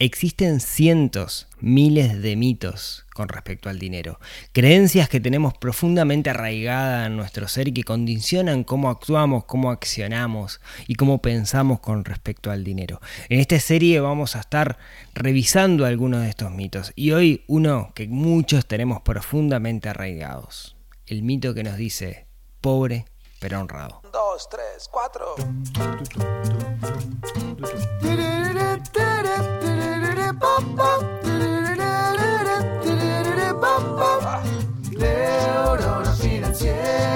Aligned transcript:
Existen 0.00 0.58
cientos, 0.58 1.46
miles 1.60 2.20
de 2.20 2.34
mitos 2.34 3.06
con 3.14 3.28
respecto 3.28 3.68
al 3.68 3.78
dinero, 3.78 4.18
creencias 4.50 5.08
que 5.08 5.20
tenemos 5.20 5.56
profundamente 5.56 6.30
arraigadas 6.30 7.06
en 7.06 7.16
nuestro 7.16 7.46
ser 7.46 7.68
y 7.68 7.72
que 7.72 7.84
condicionan 7.84 8.64
cómo 8.64 8.90
actuamos, 8.90 9.44
cómo 9.44 9.70
accionamos 9.70 10.60
y 10.88 10.96
cómo 10.96 11.22
pensamos 11.22 11.78
con 11.78 12.04
respecto 12.04 12.50
al 12.50 12.64
dinero. 12.64 13.00
En 13.28 13.38
esta 13.38 13.60
serie 13.60 14.00
vamos 14.00 14.34
a 14.34 14.40
estar 14.40 14.78
revisando 15.14 15.86
algunos 15.86 16.22
de 16.22 16.28
estos 16.28 16.50
mitos 16.50 16.92
y 16.96 17.12
hoy 17.12 17.44
uno 17.46 17.92
que 17.94 18.08
muchos 18.08 18.66
tenemos 18.66 19.02
profundamente 19.02 19.88
arraigados, 19.88 20.76
el 21.06 21.22
mito 21.22 21.54
que 21.54 21.62
nos 21.62 21.76
dice 21.76 22.26
pobre 22.60 23.04
pero 23.38 23.60
honrado. 23.60 24.00
Dos, 24.10 24.48
tres, 24.48 24.88
cuatro. 24.90 25.34
Neurona 34.96 36.12
financiera, 36.12 37.13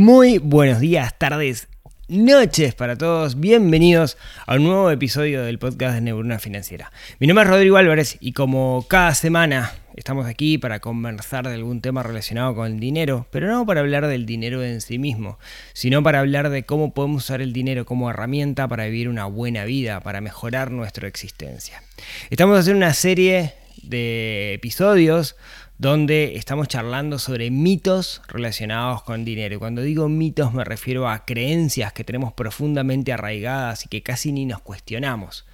Muy 0.00 0.38
buenos 0.38 0.80
días, 0.80 1.18
tardes, 1.18 1.68
noches 2.08 2.74
para 2.74 2.96
todos. 2.96 3.38
Bienvenidos 3.38 4.16
a 4.46 4.54
un 4.54 4.64
nuevo 4.64 4.90
episodio 4.90 5.42
del 5.42 5.58
podcast 5.58 5.96
de 5.96 6.00
Neurona 6.00 6.38
Financiera. 6.38 6.90
Mi 7.18 7.26
nombre 7.26 7.44
es 7.44 7.50
Rodrigo 7.50 7.76
Álvarez 7.76 8.16
y 8.18 8.32
como 8.32 8.86
cada 8.88 9.14
semana 9.14 9.74
estamos 9.96 10.24
aquí 10.24 10.56
para 10.56 10.80
conversar 10.80 11.46
de 11.46 11.52
algún 11.52 11.82
tema 11.82 12.02
relacionado 12.02 12.54
con 12.54 12.72
el 12.72 12.80
dinero, 12.80 13.26
pero 13.30 13.46
no 13.46 13.66
para 13.66 13.80
hablar 13.80 14.06
del 14.06 14.24
dinero 14.24 14.64
en 14.64 14.80
sí 14.80 14.98
mismo, 14.98 15.38
sino 15.74 16.02
para 16.02 16.20
hablar 16.20 16.48
de 16.48 16.62
cómo 16.62 16.94
podemos 16.94 17.24
usar 17.24 17.42
el 17.42 17.52
dinero 17.52 17.84
como 17.84 18.08
herramienta 18.08 18.66
para 18.68 18.86
vivir 18.86 19.06
una 19.06 19.26
buena 19.26 19.66
vida, 19.66 20.00
para 20.00 20.22
mejorar 20.22 20.70
nuestra 20.70 21.08
existencia. 21.08 21.82
Estamos 22.30 22.58
haciendo 22.58 22.78
una 22.78 22.94
serie 22.94 23.52
de 23.82 24.54
episodios 24.54 25.36
donde 25.80 26.36
estamos 26.36 26.68
charlando 26.68 27.18
sobre 27.18 27.50
mitos 27.50 28.20
relacionados 28.28 29.02
con 29.02 29.24
dinero. 29.24 29.54
Y 29.54 29.58
cuando 29.58 29.80
digo 29.80 30.10
mitos 30.10 30.52
me 30.52 30.62
refiero 30.62 31.08
a 31.08 31.24
creencias 31.24 31.94
que 31.94 32.04
tenemos 32.04 32.34
profundamente 32.34 33.14
arraigadas 33.14 33.86
y 33.86 33.88
que 33.88 34.02
casi 34.02 34.30
ni 34.30 34.44
nos 34.44 34.60
cuestionamos. 34.60 35.46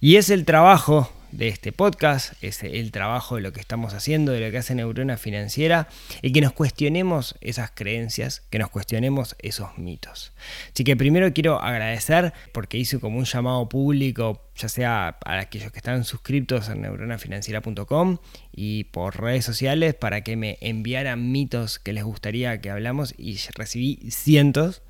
Y 0.00 0.16
es 0.16 0.30
el 0.30 0.46
trabajo 0.46 1.12
de 1.32 1.48
este 1.48 1.72
podcast, 1.72 2.32
es 2.42 2.62
el 2.62 2.90
trabajo 2.92 3.36
de 3.36 3.42
lo 3.42 3.52
que 3.52 3.60
estamos 3.60 3.94
haciendo, 3.94 4.32
de 4.32 4.40
lo 4.40 4.50
que 4.50 4.58
hace 4.58 4.74
Neurona 4.74 5.16
Financiera, 5.16 5.88
y 6.22 6.32
que 6.32 6.40
nos 6.40 6.52
cuestionemos 6.52 7.36
esas 7.40 7.70
creencias, 7.70 8.42
que 8.50 8.58
nos 8.58 8.70
cuestionemos 8.70 9.36
esos 9.38 9.78
mitos. 9.78 10.32
Así 10.72 10.84
que 10.84 10.96
primero 10.96 11.32
quiero 11.32 11.60
agradecer 11.60 12.32
porque 12.52 12.78
hice 12.78 12.98
como 12.98 13.18
un 13.18 13.24
llamado 13.24 13.68
público, 13.68 14.42
ya 14.56 14.68
sea 14.68 15.18
a 15.24 15.38
aquellos 15.38 15.72
que 15.72 15.78
están 15.78 16.04
suscriptos 16.04 16.68
a 16.68 16.74
neuronafinanciera.com 16.74 18.18
y 18.52 18.84
por 18.84 19.20
redes 19.20 19.44
sociales 19.44 19.94
para 19.94 20.22
que 20.22 20.36
me 20.36 20.58
enviaran 20.60 21.30
mitos 21.30 21.78
que 21.78 21.92
les 21.92 22.04
gustaría 22.04 22.60
que 22.60 22.70
hablamos 22.70 23.14
y 23.18 23.38
recibí 23.54 24.10
cientos. 24.10 24.82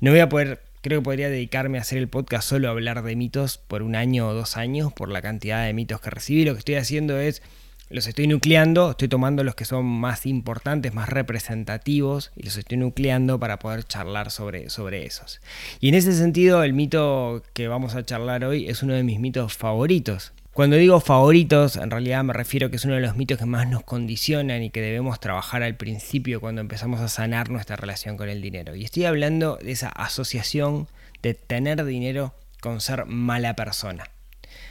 No 0.00 0.10
voy 0.10 0.20
a 0.20 0.28
poder 0.28 0.73
Creo 0.84 1.00
que 1.00 1.04
podría 1.04 1.30
dedicarme 1.30 1.78
a 1.78 1.80
hacer 1.80 1.96
el 1.96 2.08
podcast 2.08 2.46
solo 2.46 2.68
a 2.68 2.72
hablar 2.72 3.02
de 3.02 3.16
mitos 3.16 3.56
por 3.56 3.82
un 3.82 3.96
año 3.96 4.28
o 4.28 4.34
dos 4.34 4.58
años 4.58 4.92
por 4.92 5.08
la 5.08 5.22
cantidad 5.22 5.64
de 5.64 5.72
mitos 5.72 5.98
que 6.02 6.10
recibí. 6.10 6.44
Lo 6.44 6.52
que 6.52 6.58
estoy 6.58 6.74
haciendo 6.74 7.18
es, 7.18 7.40
los 7.88 8.06
estoy 8.06 8.26
nucleando, 8.26 8.90
estoy 8.90 9.08
tomando 9.08 9.44
los 9.44 9.54
que 9.54 9.64
son 9.64 9.86
más 9.86 10.26
importantes, 10.26 10.92
más 10.92 11.08
representativos 11.08 12.32
y 12.36 12.42
los 12.42 12.58
estoy 12.58 12.76
nucleando 12.76 13.40
para 13.40 13.58
poder 13.58 13.84
charlar 13.84 14.30
sobre, 14.30 14.68
sobre 14.68 15.06
esos. 15.06 15.40
Y 15.80 15.88
en 15.88 15.94
ese 15.94 16.12
sentido, 16.12 16.62
el 16.62 16.74
mito 16.74 17.42
que 17.54 17.66
vamos 17.66 17.94
a 17.94 18.04
charlar 18.04 18.44
hoy 18.44 18.68
es 18.68 18.82
uno 18.82 18.92
de 18.92 19.04
mis 19.04 19.18
mitos 19.18 19.56
favoritos. 19.56 20.34
Cuando 20.54 20.76
digo 20.76 21.00
favoritos, 21.00 21.74
en 21.74 21.90
realidad 21.90 22.22
me 22.22 22.32
refiero 22.32 22.70
que 22.70 22.76
es 22.76 22.84
uno 22.84 22.94
de 22.94 23.00
los 23.00 23.16
mitos 23.16 23.38
que 23.38 23.44
más 23.44 23.68
nos 23.68 23.82
condicionan 23.82 24.62
y 24.62 24.70
que 24.70 24.80
debemos 24.80 25.18
trabajar 25.18 25.64
al 25.64 25.74
principio 25.74 26.40
cuando 26.40 26.60
empezamos 26.60 27.00
a 27.00 27.08
sanar 27.08 27.50
nuestra 27.50 27.74
relación 27.74 28.16
con 28.16 28.28
el 28.28 28.40
dinero. 28.40 28.76
Y 28.76 28.84
estoy 28.84 29.04
hablando 29.04 29.58
de 29.60 29.72
esa 29.72 29.88
asociación 29.88 30.86
de 31.22 31.34
tener 31.34 31.84
dinero 31.84 32.34
con 32.60 32.80
ser 32.80 33.04
mala 33.06 33.56
persona. 33.56 34.04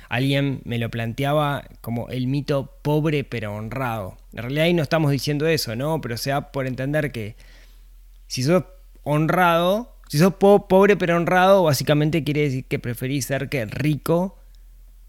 Alguien 0.08 0.62
me 0.64 0.78
lo 0.78 0.90
planteaba 0.90 1.66
como 1.82 2.08
el 2.08 2.28
mito 2.28 2.78
pobre 2.82 3.26
pero 3.26 3.54
honrado. 3.54 4.18
En 4.32 4.44
realidad 4.44 4.64
ahí 4.64 4.74
no 4.74 4.84
estamos 4.84 5.12
diciendo 5.12 5.48
eso, 5.48 5.76
¿no? 5.76 6.00
Pero 6.00 6.16
se 6.16 6.30
da 6.30 6.54
por 6.54 6.66
entender 6.66 7.12
que 7.12 7.36
si 8.28 8.42
sos 8.42 8.64
honrado, 9.04 9.98
si 10.08 10.18
sos 10.18 10.36
po 10.36 10.66
pobre 10.70 10.96
pero 10.96 11.18
honrado, 11.18 11.64
básicamente 11.64 12.24
quiere 12.24 12.44
decir 12.44 12.64
que 12.64 12.80
preferís 12.80 13.26
ser 13.26 13.50
que 13.50 13.66
rico 13.66 14.38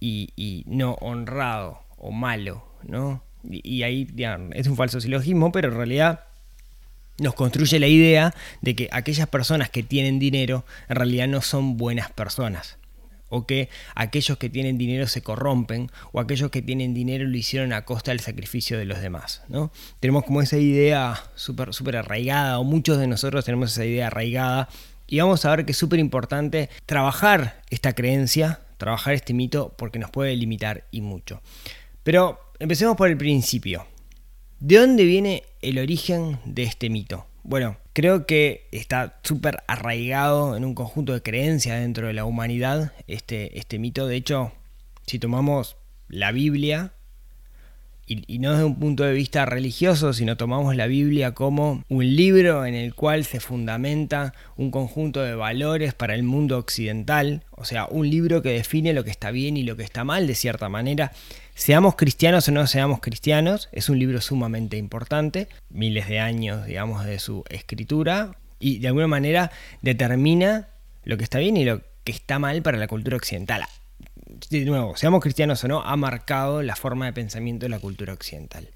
y, 0.04 0.65
no 0.66 0.94
honrado 0.94 1.81
o 1.97 2.10
malo, 2.10 2.65
¿no? 2.82 3.22
Y, 3.48 3.82
ahí 3.82 4.09
es 4.53 4.66
un 4.66 4.76
falso 4.76 5.00
silogismo, 5.00 5.53
pero 5.53 5.69
en 5.69 5.76
realidad 5.76 6.25
nos 7.19 7.34
construye 7.34 7.78
la 7.78 7.87
idea 7.87 8.34
de 8.60 8.75
que 8.75 8.88
aquellas 8.92 9.28
personas 9.28 9.70
que 9.70 9.82
tienen 9.82 10.19
dinero 10.19 10.65
en 10.88 10.97
realidad 10.97 11.28
no 11.28 11.42
son 11.42 11.76
buenas 11.76 12.10
personas. 12.10 12.78
O 13.31 13.47
que 13.47 13.69
aquellos 13.97 14.38
que 14.38 14.48
tienen 14.48 14.78
dinero 14.78 15.09
se 15.09 15.22
corrompen, 15.22 15.91
o 16.12 16.21
aquellos 16.21 16.50
que 16.50 16.62
tienen 16.62 16.94
dinero 16.94 17.26
lo 17.26 17.36
hicieron 17.36 17.72
a 17.72 17.84
costa 17.84 18.12
del 18.12 18.21
sacrificio 18.21 18.78
de 18.78 18.84
los 18.84 19.00
demás. 19.00 19.42
¿no? 19.48 19.72
Tenemos 19.98 20.25
como 20.25 20.41
esa 20.41 20.59
idea 20.59 21.21
súper 21.34 21.75
super 21.75 21.97
arraigada, 21.97 22.59
o 22.60 22.65
muchos 22.65 22.98
de 22.98 23.09
nosotros 23.09 23.44
tenemos 23.44 23.72
esa 23.72 23.84
idea 23.84 24.06
arraigada, 24.06 24.69
y 25.06 25.19
vamos 25.19 25.44
a 25.44 25.50
ver 25.50 25.65
que 25.65 25.72
es 25.72 25.78
súper 25.78 25.98
importante 25.98 26.71
trabajar 26.86 27.62
esta 27.71 27.92
creencia 27.94 28.60
trabajar 28.77 29.15
este 29.15 29.35
mito 29.35 29.75
porque 29.77 29.99
nos 29.99 30.11
puede 30.11 30.35
limitar 30.37 30.85
y 30.91 31.01
mucho. 31.01 31.43
Pero 32.03 32.39
empecemos 32.59 32.97
por 32.97 33.09
el 33.09 33.17
principio. 33.17 33.87
¿De 34.61 34.79
dónde 34.79 35.05
viene 35.05 35.43
el 35.61 35.79
origen 35.79 36.39
de 36.45 36.62
este 36.62 36.89
mito? 36.89 37.27
Bueno, 37.43 37.77
creo 37.93 38.25
que 38.25 38.69
está 38.73 39.21
súper 39.23 39.63
arraigado 39.69 40.57
en 40.57 40.65
un 40.65 40.75
conjunto 40.75 41.13
de 41.13 41.23
creencias 41.23 41.79
dentro 41.79 42.07
de 42.07 42.15
la 42.15 42.25
humanidad 42.25 42.93
este, 43.07 43.59
este 43.59 43.79
mito. 43.79 44.07
De 44.07 44.17
hecho, 44.17 44.53
si 45.07 45.19
tomamos 45.19 45.77
la 46.09 46.33
Biblia, 46.33 46.94
y, 48.06 48.38
no 48.38 48.53
desde 48.53 48.65
un 48.65 48.78
punto 48.78 49.04
de 49.04 49.12
vista 49.12 49.47
religioso, 49.47 50.12
sino 50.12 50.37
tomamos 50.37 50.76
la 50.76 50.87
Biblia 50.87 51.32
como 51.32 51.82
un 51.88 52.16
libro 52.16 52.66
en 52.66 52.75
el 52.75 52.94
cual 52.94 53.25
se 53.25 53.41
fundamenta 53.41 54.34
un 54.56 54.70
conjunto 54.70 55.22
de 55.22 55.34
valores 55.34 55.94
para 55.94 56.15
el 56.15 56.22
mundo 56.22 56.59
occidental, 56.59 57.44
o 57.50 57.65
sea, 57.65 57.87
un 57.87 58.09
libro 58.10 58.42
que 58.42 58.50
define 58.50 58.92
lo 58.92 59.04
que 59.04 59.10
está 59.10 59.31
bien 59.31 59.56
y 59.56 59.62
lo 59.62 59.76
que 59.76 59.84
está 59.84 60.04
mal 60.04 60.26
de 60.26 60.34
cierta 60.34 60.69
manera. 60.69 61.12
Seamos 61.54 61.94
cristianos 61.94 62.48
o 62.48 62.53
no 62.53 62.66
seamos 62.66 63.00
cristianos, 63.00 63.69
es 63.72 63.88
un 63.88 63.98
libro 63.98 64.21
sumamente 64.21 64.76
importante, 64.76 65.48
miles 65.71 66.09
de 66.09 66.21
años, 66.21 66.66
digamos, 66.66 67.04
de 67.04 67.19
su 67.19 67.44
escritura, 67.48 68.36
y 68.59 68.78
de 68.78 68.88
alguna 68.88 69.06
manera 69.06 69.50
determina 69.82 70.69
lo 71.04 71.16
que 71.16 71.25
está 71.25 71.38
bien 71.38 71.56
y 71.56 71.65
lo 71.65 71.82
que 72.03 72.12
está 72.12 72.38
mal 72.38 72.62
para 72.62 72.78
la 72.78 72.86
cultura 72.86 73.16
occidental 73.16 73.65
de 74.50 74.65
nuevo, 74.65 74.97
seamos 74.97 75.21
cristianos 75.21 75.62
o 75.65 75.69
no, 75.69 75.83
ha 75.83 75.97
marcado 75.97 76.62
la 76.62 76.77
forma 76.77 77.06
de 77.06 77.12
pensamiento 77.12 77.65
de 77.65 77.71
la 77.71 77.78
cultura 77.78 78.12
occidental. 78.12 78.69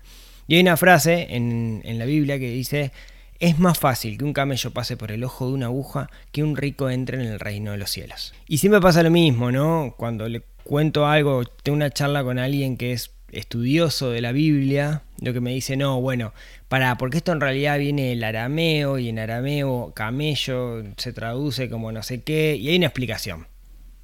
Y 0.46 0.54
hay 0.54 0.62
una 0.62 0.76
frase 0.76 1.26
en, 1.30 1.82
la 1.84 2.06
Biblia 2.06 2.38
que 2.38 2.50
dice, 2.50 2.90
es 3.38 3.58
más 3.58 3.78
fácil 3.78 4.16
que 4.16 4.24
un 4.24 4.32
camello 4.32 4.70
pase 4.70 4.96
por 4.96 5.12
el 5.12 5.22
ojo 5.22 5.46
de 5.46 5.52
una 5.52 5.66
aguja 5.66 6.10
que 6.32 6.42
un 6.42 6.56
rico 6.56 6.88
entre 6.88 7.20
en 7.20 7.26
el 7.26 7.38
reino 7.38 7.72
de 7.72 7.78
los 7.78 7.90
cielos. 7.90 8.32
Y 8.46 8.58
siempre 8.58 8.80
pasa 8.80 9.02
lo 9.02 9.10
mismo, 9.10 9.52
¿no? 9.52 9.94
Cuando 9.96 10.26
le 10.28 10.42
cuento 10.64 11.06
algo, 11.06 11.44
tengo 11.44 11.76
una 11.76 11.90
charla 11.90 12.24
con 12.24 12.38
alguien 12.38 12.78
que 12.78 12.92
es 12.92 13.10
estudioso 13.30 14.10
de 14.10 14.22
la 14.22 14.32
Biblia, 14.32 15.02
lo 15.20 15.34
que 15.34 15.40
me 15.40 15.52
dice, 15.52 15.76
no, 15.76 16.00
bueno, 16.00 16.32
para, 16.68 16.96
porque 16.96 17.18
esto 17.18 17.32
en 17.32 17.40
realidad 17.40 17.78
viene 17.78 18.08
del 18.08 18.24
arameo 18.24 18.98
y 18.98 19.10
en 19.10 19.18
arameo 19.18 19.92
camello 19.94 20.82
se 20.96 21.12
traduce 21.12 21.68
como 21.68 21.92
no 21.92 22.02
sé 22.02 22.22
qué, 22.22 22.56
y 22.56 22.68
hay 22.68 22.76
una 22.76 22.86
explicación. 22.86 23.46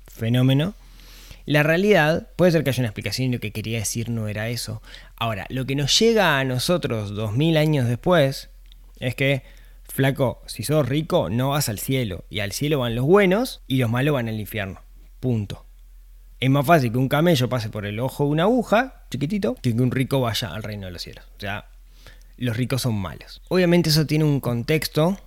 Fenómeno. 0.07 0.75
La 1.47 1.63
realidad, 1.63 2.29
puede 2.37 2.53
ser 2.53 2.65
que 2.65 2.71
haya 2.71 2.81
una 2.81 2.89
explicación 2.89 3.29
y 3.29 3.33
lo 3.33 3.41
que 3.41 3.53
quería 3.53 3.79
decir 3.79 4.09
no 4.09 4.29
era 4.29 4.49
eso. 4.49 4.83
Ahora, 5.17 5.47
lo 5.51 5.67
que 5.67 5.77
nos 5.77 5.99
llega 5.99 6.39
a 6.39 6.45
nosotros 6.45 7.15
dos 7.15 7.35
mil 7.35 7.57
años 7.59 7.87
después 7.87 8.49
es 8.99 9.15
que, 9.15 9.43
flaco, 9.85 10.43
si 10.47 10.63
sos 10.63 10.89
rico 10.89 11.29
no 11.29 11.51
vas 11.51 11.69
al 11.69 11.79
cielo. 11.79 12.25
Y 12.31 12.41
al 12.41 12.53
cielo 12.53 12.79
van 12.79 12.95
los 12.95 13.05
buenos 13.05 13.63
y 13.67 13.77
los 13.77 13.91
malos 13.91 14.15
van 14.15 14.29
al 14.29 14.41
infierno. 14.41 14.81
Punto. 15.21 15.67
Es 16.41 16.51
más 16.51 16.67
fácil 16.67 16.93
que 16.93 16.99
un 16.99 17.09
camello 17.09 17.49
pase 17.49 17.69
por 17.69 17.85
el 17.85 18.01
ojo 18.01 18.25
de 18.25 18.31
una 18.31 18.43
aguja, 18.45 19.05
chiquitito, 19.11 19.55
que 19.57 19.77
que 19.77 19.83
un 19.83 19.91
rico 19.91 20.21
vaya 20.21 20.49
al 20.49 20.63
reino 20.63 20.87
de 20.87 20.93
los 20.93 21.03
cielos. 21.03 21.27
O 21.37 21.41
sea, 21.41 21.69
los 22.39 22.57
ricos 22.57 22.83
son 22.83 22.95
malos. 22.95 23.43
Obviamente 23.49 23.91
eso 23.91 24.07
tiene 24.07 24.25
un 24.25 24.41
contexto, 24.41 25.19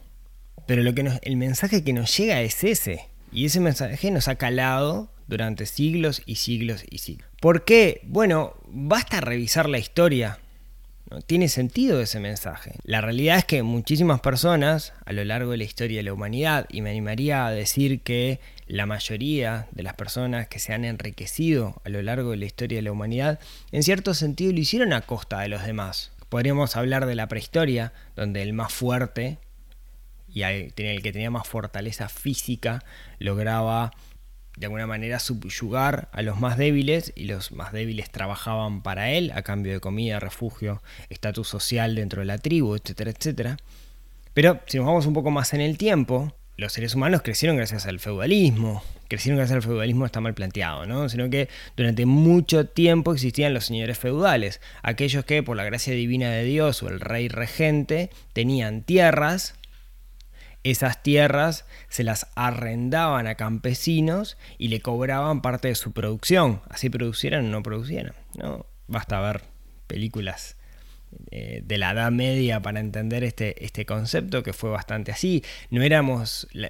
pero 0.65 0.81
lo 0.81 0.93
que 0.93 1.19
el 1.21 1.37
mensaje 1.37 1.83
que 1.83 1.93
nos 1.93 2.15
llega 2.17 2.41
es 2.41 2.63
ese. 2.63 3.07
Y 3.31 3.45
ese 3.45 3.59
mensaje 3.59 4.11
nos 4.11 4.27
ha 4.27 4.35
calado 4.35 5.09
durante 5.27 5.65
siglos 5.65 6.21
y 6.25 6.35
siglos 6.35 6.83
y 6.89 6.99
siglos. 6.99 7.29
¿Por 7.39 7.65
qué? 7.65 8.01
Bueno, 8.03 8.55
basta 8.67 9.21
revisar 9.21 9.69
la 9.69 9.77
historia. 9.77 10.39
¿no? 11.09 11.21
Tiene 11.21 11.49
sentido 11.49 12.01
ese 12.01 12.19
mensaje. 12.19 12.75
La 12.83 13.01
realidad 13.01 13.37
es 13.37 13.45
que 13.45 13.63
muchísimas 13.63 14.21
personas 14.21 14.93
a 15.05 15.13
lo 15.13 15.23
largo 15.23 15.51
de 15.51 15.57
la 15.57 15.63
historia 15.63 15.97
de 15.97 16.03
la 16.03 16.13
humanidad, 16.13 16.65
y 16.69 16.81
me 16.81 16.89
animaría 16.89 17.45
a 17.45 17.51
decir 17.51 18.01
que 18.01 18.39
la 18.67 18.85
mayoría 18.85 19.67
de 19.71 19.83
las 19.83 19.93
personas 19.93 20.47
que 20.47 20.59
se 20.59 20.73
han 20.73 20.83
enriquecido 20.83 21.81
a 21.85 21.89
lo 21.89 22.01
largo 22.01 22.31
de 22.31 22.37
la 22.37 22.45
historia 22.45 22.77
de 22.77 22.83
la 22.83 22.91
humanidad, 22.91 23.39
en 23.71 23.83
cierto 23.83 24.13
sentido 24.13 24.51
lo 24.51 24.59
hicieron 24.59 24.93
a 24.93 25.01
costa 25.01 25.39
de 25.39 25.49
los 25.49 25.65
demás. 25.65 26.11
Podríamos 26.29 26.75
hablar 26.75 27.05
de 27.05 27.15
la 27.15 27.27
prehistoria, 27.27 27.93
donde 28.15 28.41
el 28.41 28.51
más 28.51 28.73
fuerte 28.73 29.37
y 30.33 30.43
el 30.43 30.73
que 30.73 31.11
tenía 31.11 31.31
más 31.31 31.47
fortaleza 31.47 32.09
física 32.09 32.83
lograba 33.17 33.93
de 34.57 34.65
alguna 34.65 34.87
manera 34.87 35.19
subyugar 35.19 36.09
a 36.11 36.21
los 36.23 36.39
más 36.39 36.57
débiles 36.57 37.13
y 37.15 37.25
los 37.25 37.51
más 37.51 37.71
débiles 37.71 38.09
trabajaban 38.09 38.81
para 38.81 39.11
él 39.11 39.31
a 39.35 39.43
cambio 39.43 39.71
de 39.71 39.79
comida, 39.79 40.19
refugio, 40.19 40.81
estatus 41.09 41.47
social 41.47 41.95
dentro 41.95 42.21
de 42.21 42.25
la 42.25 42.39
tribu, 42.39 42.75
etcétera, 42.75 43.11
etcétera. 43.11 43.57
Pero 44.33 44.59
si 44.65 44.77
nos 44.77 44.87
vamos 44.87 45.05
un 45.05 45.13
poco 45.13 45.31
más 45.31 45.53
en 45.53 45.61
el 45.61 45.77
tiempo, 45.77 46.33
los 46.57 46.73
seres 46.73 46.95
humanos 46.95 47.21
crecieron 47.21 47.55
gracias 47.55 47.85
al 47.85 47.99
feudalismo. 47.99 48.83
Crecieron 49.07 49.37
gracias 49.37 49.57
al 49.57 49.61
feudalismo 49.61 50.05
está 50.05 50.21
mal 50.21 50.33
planteado, 50.33 50.87
¿no? 50.87 51.07
Sino 51.07 51.29
que 51.29 51.49
durante 51.77 52.07
mucho 52.07 52.65
tiempo 52.65 53.13
existían 53.13 53.53
los 53.53 53.65
señores 53.65 53.97
feudales, 53.99 54.59
aquellos 54.81 55.23
que 55.23 55.43
por 55.43 55.55
la 55.55 55.63
gracia 55.63 55.93
divina 55.93 56.31
de 56.31 56.43
Dios 56.43 56.81
o 56.81 56.89
el 56.89 56.99
rey 56.99 57.27
regente 57.27 58.09
tenían 58.33 58.81
tierras 58.81 59.53
esas 60.71 61.03
tierras 61.03 61.65
se 61.89 62.03
las 62.03 62.27
arrendaban 62.35 63.27
a 63.27 63.35
campesinos 63.35 64.37
y 64.57 64.67
le 64.69 64.81
cobraban 64.81 65.41
parte 65.41 65.67
de 65.69 65.75
su 65.75 65.91
producción, 65.91 66.61
así 66.69 66.89
producieran 66.89 67.45
o 67.45 67.49
no 67.49 67.63
producieran. 67.63 68.13
¿no? 68.35 68.65
Basta 68.87 69.19
ver 69.19 69.43
películas 69.87 70.55
eh, 71.31 71.61
de 71.63 71.77
la 71.77 71.91
Edad 71.91 72.11
Media 72.11 72.61
para 72.61 72.79
entender 72.79 73.23
este, 73.23 73.63
este 73.63 73.85
concepto 73.85 74.43
que 74.43 74.53
fue 74.53 74.69
bastante 74.69 75.11
así. 75.11 75.43
No 75.69 75.81
éramos 75.83 76.47
la, 76.51 76.69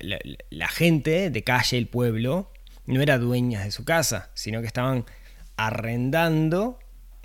la- 0.50 0.68
gente 0.68 1.30
de 1.30 1.44
calle, 1.44 1.78
el 1.78 1.88
pueblo, 1.88 2.52
no 2.86 3.02
era 3.02 3.18
dueñas 3.18 3.64
de 3.66 3.72
su 3.72 3.84
casa, 3.84 4.30
sino 4.34 4.62
que 4.62 4.68
estaban 4.68 5.06
arrendando 5.58 6.80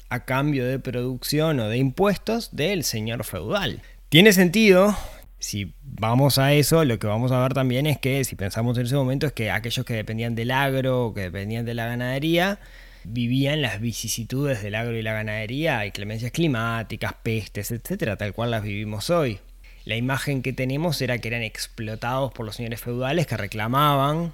a 0.08 0.24
cambio 0.24 0.66
de 0.66 0.78
producción 0.78 1.60
o 1.60 1.69
de 1.69 1.78
impuestos 1.78 2.54
del 2.54 2.84
señor 2.84 3.24
feudal. 3.24 3.82
Tiene 4.08 4.32
sentido, 4.32 4.96
si 5.43 5.75
vamos 5.83 6.39
a 6.39 6.53
eso, 6.55 6.85
lo 6.85 7.00
que 7.00 7.09
vamos 7.09 7.33
a 7.33 7.43
ver 7.43 7.53
también 7.53 7.87
es 7.87 7.99
que 7.99 8.23
si 8.23 8.37
pensamos 8.37 8.79
en 8.79 8.87
ese 8.87 8.94
momento 8.94 9.27
es 9.27 9.33
que 9.33 9.50
aquellos 9.50 9.85
que 9.85 9.94
dependían 9.94 10.37
del 10.37 10.53
agro 10.53 11.06
o 11.06 11.15
que 11.15 11.23
dependían 11.23 11.65
de 11.65 11.75
la 11.75 11.87
ganadería, 11.87 12.61
vivían 13.03 13.61
las 13.61 13.81
vicisitudes 13.81 14.62
del 14.62 14.77
agro 14.77 14.97
y 14.97 15.03
la 15.03 15.12
ganadería, 15.15 15.85
y 15.85 15.91
clemencias 15.91 16.31
climáticas, 16.31 17.15
pestes, 17.25 17.73
etcétera, 17.73 18.17
tal 18.17 18.33
cual 18.35 18.53
las 18.53 18.62
vivimos 18.62 19.11
hoy. 19.11 19.41
La 19.85 19.97
imagen 19.97 20.43
que 20.43 20.53
tenemos 20.53 21.03
era 21.03 21.19
que 21.19 21.27
eran 21.27 21.43
explotados 21.43 22.33
por 22.33 22.47
los 22.47 22.55
señores 22.55 22.81
feudales 22.81 23.27
que 23.27 23.37
reclamaban 23.37 24.33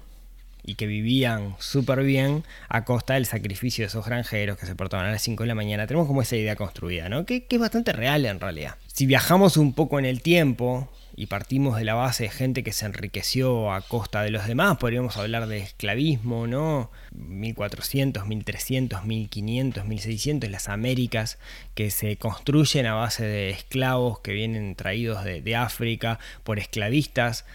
y 0.69 0.75
que 0.75 0.85
vivían 0.85 1.55
súper 1.57 2.03
bien 2.03 2.43
a 2.67 2.85
costa 2.85 3.15
del 3.15 3.25
sacrificio 3.25 3.81
de 3.81 3.87
esos 3.87 4.05
granjeros 4.05 4.55
que 4.55 4.67
se 4.67 4.75
portaban 4.75 5.07
a 5.07 5.11
las 5.11 5.23
5 5.23 5.41
de 5.41 5.47
la 5.47 5.55
mañana. 5.55 5.87
Tenemos 5.87 6.07
como 6.07 6.21
esa 6.21 6.35
idea 6.35 6.55
construida, 6.55 7.09
¿no? 7.09 7.25
Que, 7.25 7.47
es 7.49 7.59
bastante 7.59 7.91
real 7.91 8.23
en 8.27 8.39
realidad. 8.39 8.75
Si 8.85 9.07
viajamos 9.07 9.57
un 9.57 9.73
poco 9.73 9.97
en 9.97 10.05
el 10.05 10.21
tiempo 10.21 10.87
y 11.15 11.25
partimos 11.25 11.75
de 11.75 11.85
la 11.85 11.95
base 11.95 12.25
de 12.25 12.29
gente 12.29 12.63
que 12.63 12.71
se 12.71 12.85
enriqueció 12.85 13.73
a 13.73 13.81
costa 13.81 14.21
de 14.21 14.29
los 14.29 14.45
demás, 14.45 14.77
podríamos 14.77 15.17
hablar 15.17 15.47
de 15.47 15.57
esclavismo, 15.57 16.45
¿no? 16.45 16.91
1400, 17.15 18.27
1300, 18.27 19.05
1500, 19.05 19.85
1600, 19.85 20.51
las 20.51 20.69
Américas 20.69 21.39
que 21.73 21.89
se 21.89 22.17
construyen 22.17 22.85
a 22.85 22.93
base 22.93 23.25
de 23.25 23.49
esclavos 23.49 24.19
que 24.19 24.33
vienen 24.33 24.75
traídos 24.75 25.23
de 25.23 25.55
África 25.55 26.19
por 26.43 26.59
esclavistas 26.59 27.45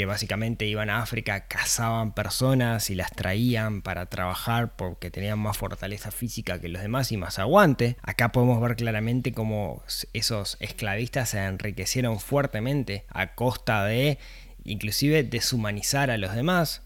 que 0.00 0.06
básicamente 0.06 0.64
iban 0.64 0.88
a 0.88 1.02
África, 1.02 1.46
cazaban 1.46 2.14
personas 2.14 2.88
y 2.88 2.94
las 2.94 3.12
traían 3.12 3.82
para 3.82 4.06
trabajar 4.06 4.74
porque 4.74 5.10
tenían 5.10 5.38
más 5.38 5.58
fortaleza 5.58 6.10
física 6.10 6.58
que 6.58 6.70
los 6.70 6.80
demás 6.80 7.12
y 7.12 7.18
más 7.18 7.38
aguante. 7.38 7.98
Acá 8.00 8.32
podemos 8.32 8.62
ver 8.62 8.76
claramente 8.76 9.34
cómo 9.34 9.82
esos 10.14 10.56
esclavistas 10.60 11.28
se 11.28 11.44
enriquecieron 11.44 12.18
fuertemente 12.18 13.04
a 13.10 13.34
costa 13.34 13.84
de 13.84 14.18
inclusive 14.64 15.22
deshumanizar 15.22 16.10
a 16.10 16.16
los 16.16 16.34
demás. 16.34 16.80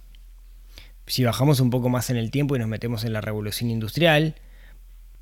Si 1.07 1.23
bajamos 1.23 1.61
un 1.61 1.71
poco 1.71 1.89
más 1.91 2.11
en 2.11 2.17
el 2.17 2.33
tiempo 2.33 2.57
y 2.57 2.59
nos 2.59 2.67
metemos 2.67 3.05
en 3.05 3.13
la 3.13 3.21
revolución 3.21 3.71
industrial, 3.71 4.35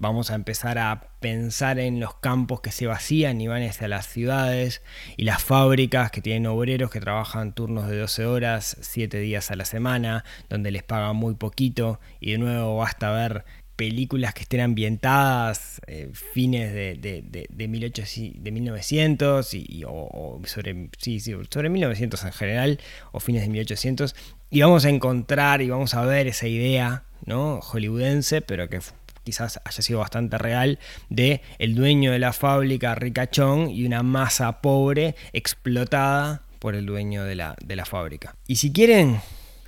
vamos 0.03 0.33
a 0.33 0.35
empezar 0.35 0.79
a 0.79 1.13
pensar 1.21 1.79
en 1.79 2.01
los 2.01 2.17
campos 2.17 2.61
que 2.61 2.73
se 2.73 2.89
vacían 2.89 3.41
y 3.41 3.47
van 3.47 3.63
hacia 3.63 3.87
las 3.87 4.09
ciudades 4.09 4.83
y 5.17 5.23
las 5.23 5.41
fábricas 5.45 6.11
que 6.11 6.21
tienen 6.21 6.47
obreros 6.47 6.91
que 6.91 6.99
trabajan 6.99 7.55
turnos 7.55 7.89
de 7.89 7.99
12 7.99 8.27
horas, 8.27 8.77
7 8.81 9.21
días 9.21 9.53
a 9.53 9.57
la 9.57 9.65
semana, 9.65 10.25
donde 10.51 10.73
les 10.73 10.83
pagan 10.83 11.15
muy 11.15 11.35
poquito 11.35 12.01
y 12.19 12.33
de 12.33 12.39
nuevo 12.39 12.79
basta 12.79 13.13
ver 13.13 13.45
películas 13.77 14.35
que 14.35 14.43
estén 14.43 14.61
ambientadas 14.61 15.81
eh, 15.87 16.11
fines 16.13 16.73
de, 16.75 16.97
de, 16.97 17.23
de, 17.23 17.47
de, 17.49 17.69
1800, 17.69 18.43
de 18.43 18.51
1900 18.51 19.55
y, 19.55 19.67
y 19.69 19.85
o, 19.87 20.41
sobre, 20.47 20.91
sí, 20.99 21.21
sí, 21.21 21.33
sobre 21.49 21.69
1900 21.69 22.25
en 22.25 22.33
general 22.33 22.81
o 23.13 23.21
fines 23.21 23.43
de 23.43 23.49
1800 23.49 24.17
y 24.51 24.63
vamos 24.63 24.85
a 24.85 24.89
encontrar 24.89 25.63
y 25.63 25.71
vamos 25.71 25.95
a 25.95 26.05
ver 26.05 26.27
esa 26.27 26.49
idea 26.49 27.05
¿no? 27.25 27.61
hollywoodense 27.61 28.43
pero 28.43 28.69
que 28.69 28.81
quizás 29.25 29.61
haya 29.65 29.83
sido 29.83 30.01
bastante 30.01 30.39
real, 30.39 30.79
de 31.09 31.43
el 31.59 31.75
dueño 31.75 32.13
de 32.13 32.19
la 32.19 32.33
fábrica 32.33 32.95
ricachón 32.95 33.71
y 33.71 33.85
una 33.85 34.03
masa 34.03 34.61
pobre 34.61 35.15
explotada 35.33 36.43
por 36.59 36.75
el 36.75 36.87
dueño 36.87 37.25
de 37.25 37.35
la, 37.35 37.57
de 37.65 37.77
la 37.77 37.85
fábrica. 37.85 38.37
Y 38.47 38.57
si 38.57 38.73
quieren, 38.73 39.21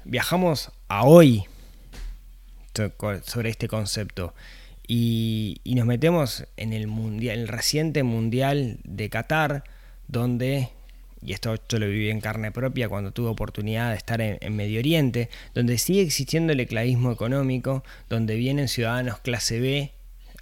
viajamos 0.04 0.70
a 0.88 1.04
hoy 1.04 1.44
sobre 3.24 3.50
este 3.50 3.68
concepto 3.68 4.34
y, 4.86 5.60
y 5.64 5.74
nos 5.74 5.86
metemos 5.86 6.46
en 6.56 6.72
el, 6.72 6.86
mundial, 6.86 7.38
el 7.38 7.48
reciente 7.48 8.02
mundial 8.02 8.78
de 8.84 9.08
Qatar, 9.10 9.64
donde 10.08 10.70
y 11.24 11.32
esto 11.32 11.56
yo 11.68 11.78
lo 11.78 11.86
viví 11.86 12.10
en 12.10 12.20
carne 12.20 12.52
propia 12.52 12.88
cuando 12.88 13.10
tuve 13.10 13.28
oportunidad 13.28 13.90
de 13.90 13.96
estar 13.96 14.20
en, 14.20 14.38
Medio 14.54 14.78
Oriente, 14.78 15.30
donde 15.54 15.78
sigue 15.78 16.02
existiendo 16.02 16.52
el 16.52 16.60
esclavismo 16.60 17.10
económico, 17.10 17.82
donde 18.10 18.36
vienen 18.36 18.68
ciudadanos 18.68 19.18
clase 19.20 19.58
B 19.58 19.92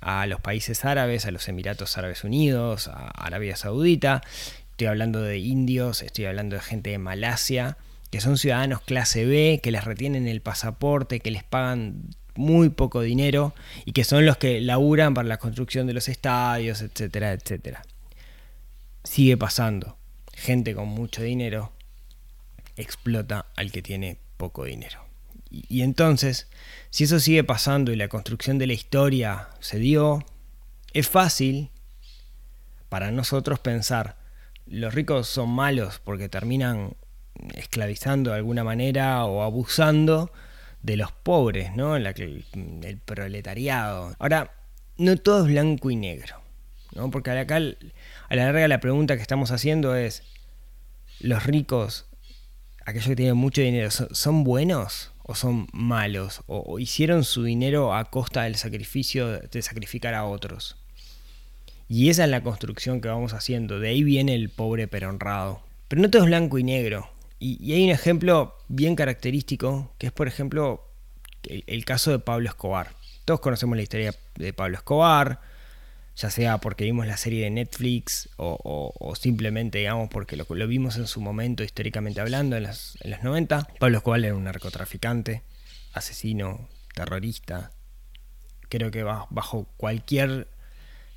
a 0.01 0.27
los 0.27 0.41
países 0.41 0.85
árabes, 0.85 1.25
a 1.25 1.31
los 1.31 1.49
Emiratos 1.49 1.97
Árabes 1.97 2.25
Unidos, 2.25 2.89
a 2.89 3.09
Arabia 3.11 3.55
Saudita, 3.55 4.23
estoy 4.73 4.89
hablando 4.89 5.23
de 5.23 5.39
indios, 5.39 6.03
estoy 6.03 6.25
hablando 6.25 6.57
de 6.57 6.63
gente 6.63 6.91
de 6.91 6.99
Malasia, 6.99 7.77
que 8.11 8.21
son 8.21 8.37
ciudadanos 8.37 8.81
clase 8.81 9.25
B, 9.25 9.61
que 9.63 9.71
les 9.71 9.85
retienen 9.85 10.27
el 10.27 10.41
pasaporte, 10.41 11.21
que 11.21 11.31
les 11.31 11.45
pagan 11.45 12.11
muy 12.35 12.71
poco 12.71 13.03
dinero 13.03 13.55
y 13.85 13.93
que 13.93 14.03
son 14.03 14.27
los 14.27 14.37
que 14.37 14.61
laburan 14.61 15.15
para 15.15 15.29
la 15.29 15.39
construcción 15.39 15.87
de 15.87 15.95
los 15.95 16.09
estadios, 16.09 16.83
etcétera, 16.83 17.33
etcétera. 17.33 17.83
Sigue 19.05 19.37
pasando 19.37 19.97
gente 20.33 20.75
con 20.75 20.89
mucho 20.89 21.23
dinero 21.23 21.73
explota 22.77 23.47
al 23.57 23.71
que 23.71 23.83
tiene 23.83 24.19
poco 24.37 24.65
dinero. 24.65 25.05
Y, 25.51 25.83
entonces, 25.83 26.49
si 26.89 27.05
eso 27.05 27.21
sigue 27.21 27.45
pasando 27.45 27.93
y 27.93 27.97
la 27.97 28.09
construcción 28.09 28.59
de 28.59 28.67
la 28.67 28.73
historia 28.73 29.49
se 29.61 29.79
dio, 29.79 30.25
es 30.95 31.09
fácil 31.09 31.71
para 32.89 33.11
nosotros 33.11 33.59
pensar, 33.59 34.17
los 34.67 34.95
ricos 34.95 35.29
son 35.29 35.51
malos 35.51 36.01
porque 36.03 36.31
terminan 36.31 36.95
esclavizando 37.55 38.31
de 38.31 38.37
alguna 38.37 38.65
manera 38.65 39.25
o 39.27 39.43
abusando 39.43 40.33
de 40.83 40.97
los 40.97 41.13
pobres, 41.13 41.75
¿no? 41.77 41.97
El 41.97 43.01
proletariado. 43.05 44.15
Ahora, 44.19 44.53
no 44.97 45.17
todo 45.17 45.45
es 45.45 45.53
blanco 45.53 45.91
y 45.91 45.97
negro, 45.97 46.41
¿no? 46.95 47.11
Porque 47.11 47.31
acá 47.31 47.61
a 48.33 48.37
la 48.37 48.47
larga 48.47 48.67
la 48.67 48.81
pregunta 48.81 49.15
que 49.17 49.21
estamos 49.21 49.51
haciendo 49.51 49.95
es, 49.95 50.23
¿los 51.21 51.45
ricos, 51.45 52.07
aquellos 52.87 53.09
que 53.09 53.17
tienen 53.17 53.37
mucho 53.37 53.61
dinero, 53.61 53.91
son, 53.91 54.43
buenos 54.43 55.13
o 55.23 55.35
son 55.35 55.67
malos? 55.75 56.41
O, 56.47 56.61
¿O, 56.61 56.79
hicieron 56.79 57.25
su 57.25 57.45
dinero 57.45 57.95
a 57.95 58.07
costa 58.07 58.45
del 58.45 58.57
sacrificio 58.57 59.39
de 59.39 59.61
sacrificar 59.61 60.15
a 60.15 60.25
otros? 60.25 60.79
Y 61.91 62.09
esa 62.09 62.25
es 62.25 62.31
la 62.31 62.43
construcción 62.43 63.03
que 63.03 63.09
vamos 63.09 63.35
haciendo, 63.35 63.79
de 63.81 63.91
ahí 63.91 64.03
viene 64.03 64.35
el 64.35 64.49
pobre 64.49 64.89
pero 64.89 65.11
honrado. 65.11 65.61
Pero 65.89 66.01
no 66.01 66.09
todo 66.09 66.23
es 66.23 66.29
blanco 66.29 66.57
y 66.57 66.65
negro. 66.65 67.11
Y, 67.39 67.71
hay 67.75 67.85
un 67.85 67.91
ejemplo 67.91 68.57
bien 68.69 68.97
característico, 68.97 69.93
que 69.99 70.07
es 70.07 70.13
por 70.13 70.27
ejemplo 70.27 70.89
el 71.43 71.85
caso 71.85 72.11
de 72.13 72.19
Pablo 72.19 72.49
Escobar. 72.49 72.95
Todos 73.27 73.41
conocemos 73.41 73.77
la 73.77 73.83
historia 73.83 74.15
de 74.37 74.55
Pablo 74.55 74.79
Escobar, 74.79 75.52
ya 76.17 76.31
sea 76.31 76.59
porque 76.59 76.85
vimos 76.85 77.07
la 77.07 77.17
serie 77.17 77.45
de 77.45 77.51
Netflix 77.51 78.29
o, 78.37 79.15
simplemente, 79.19 79.79
digamos, 79.79 80.09
porque 80.11 80.37
lo, 80.37 80.45
vimos 80.67 80.97
en 80.97 81.07
su 81.07 81.21
momento 81.21 81.63
históricamente 81.65 82.21
hablando, 82.21 82.57
en 82.57 82.65
los, 82.65 82.97
en 83.01 83.11
los 83.13 83.23
90. 83.23 83.69
Pablo 83.79 83.99
Escobar 83.99 84.25
era 84.25 84.35
un 84.35 84.45
narcotraficante, 84.45 85.43
asesino, 85.93 86.69
terrorista. 86.95 87.73
Creo 88.69 88.91
que 88.91 89.03
ba- 89.03 89.27
bajo 89.31 89.67
cualquier 89.77 90.49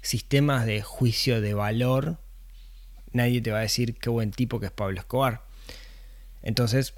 sistema 0.02 0.66
de 0.66 0.82
juicio 0.82 1.42
de 1.42 1.54
valor, 1.54 2.20
nadie 3.12 3.42
te 3.42 3.52
va 3.52 3.60
a 3.60 3.62
decir 3.62 3.96
qué 3.98 4.10
buen 4.10 4.32
tipo 4.32 4.60
que 4.60 4.68
es 4.68 4.72
Pablo 4.72 5.00
Escobar. 5.00 5.42
Entonces, 6.42 6.94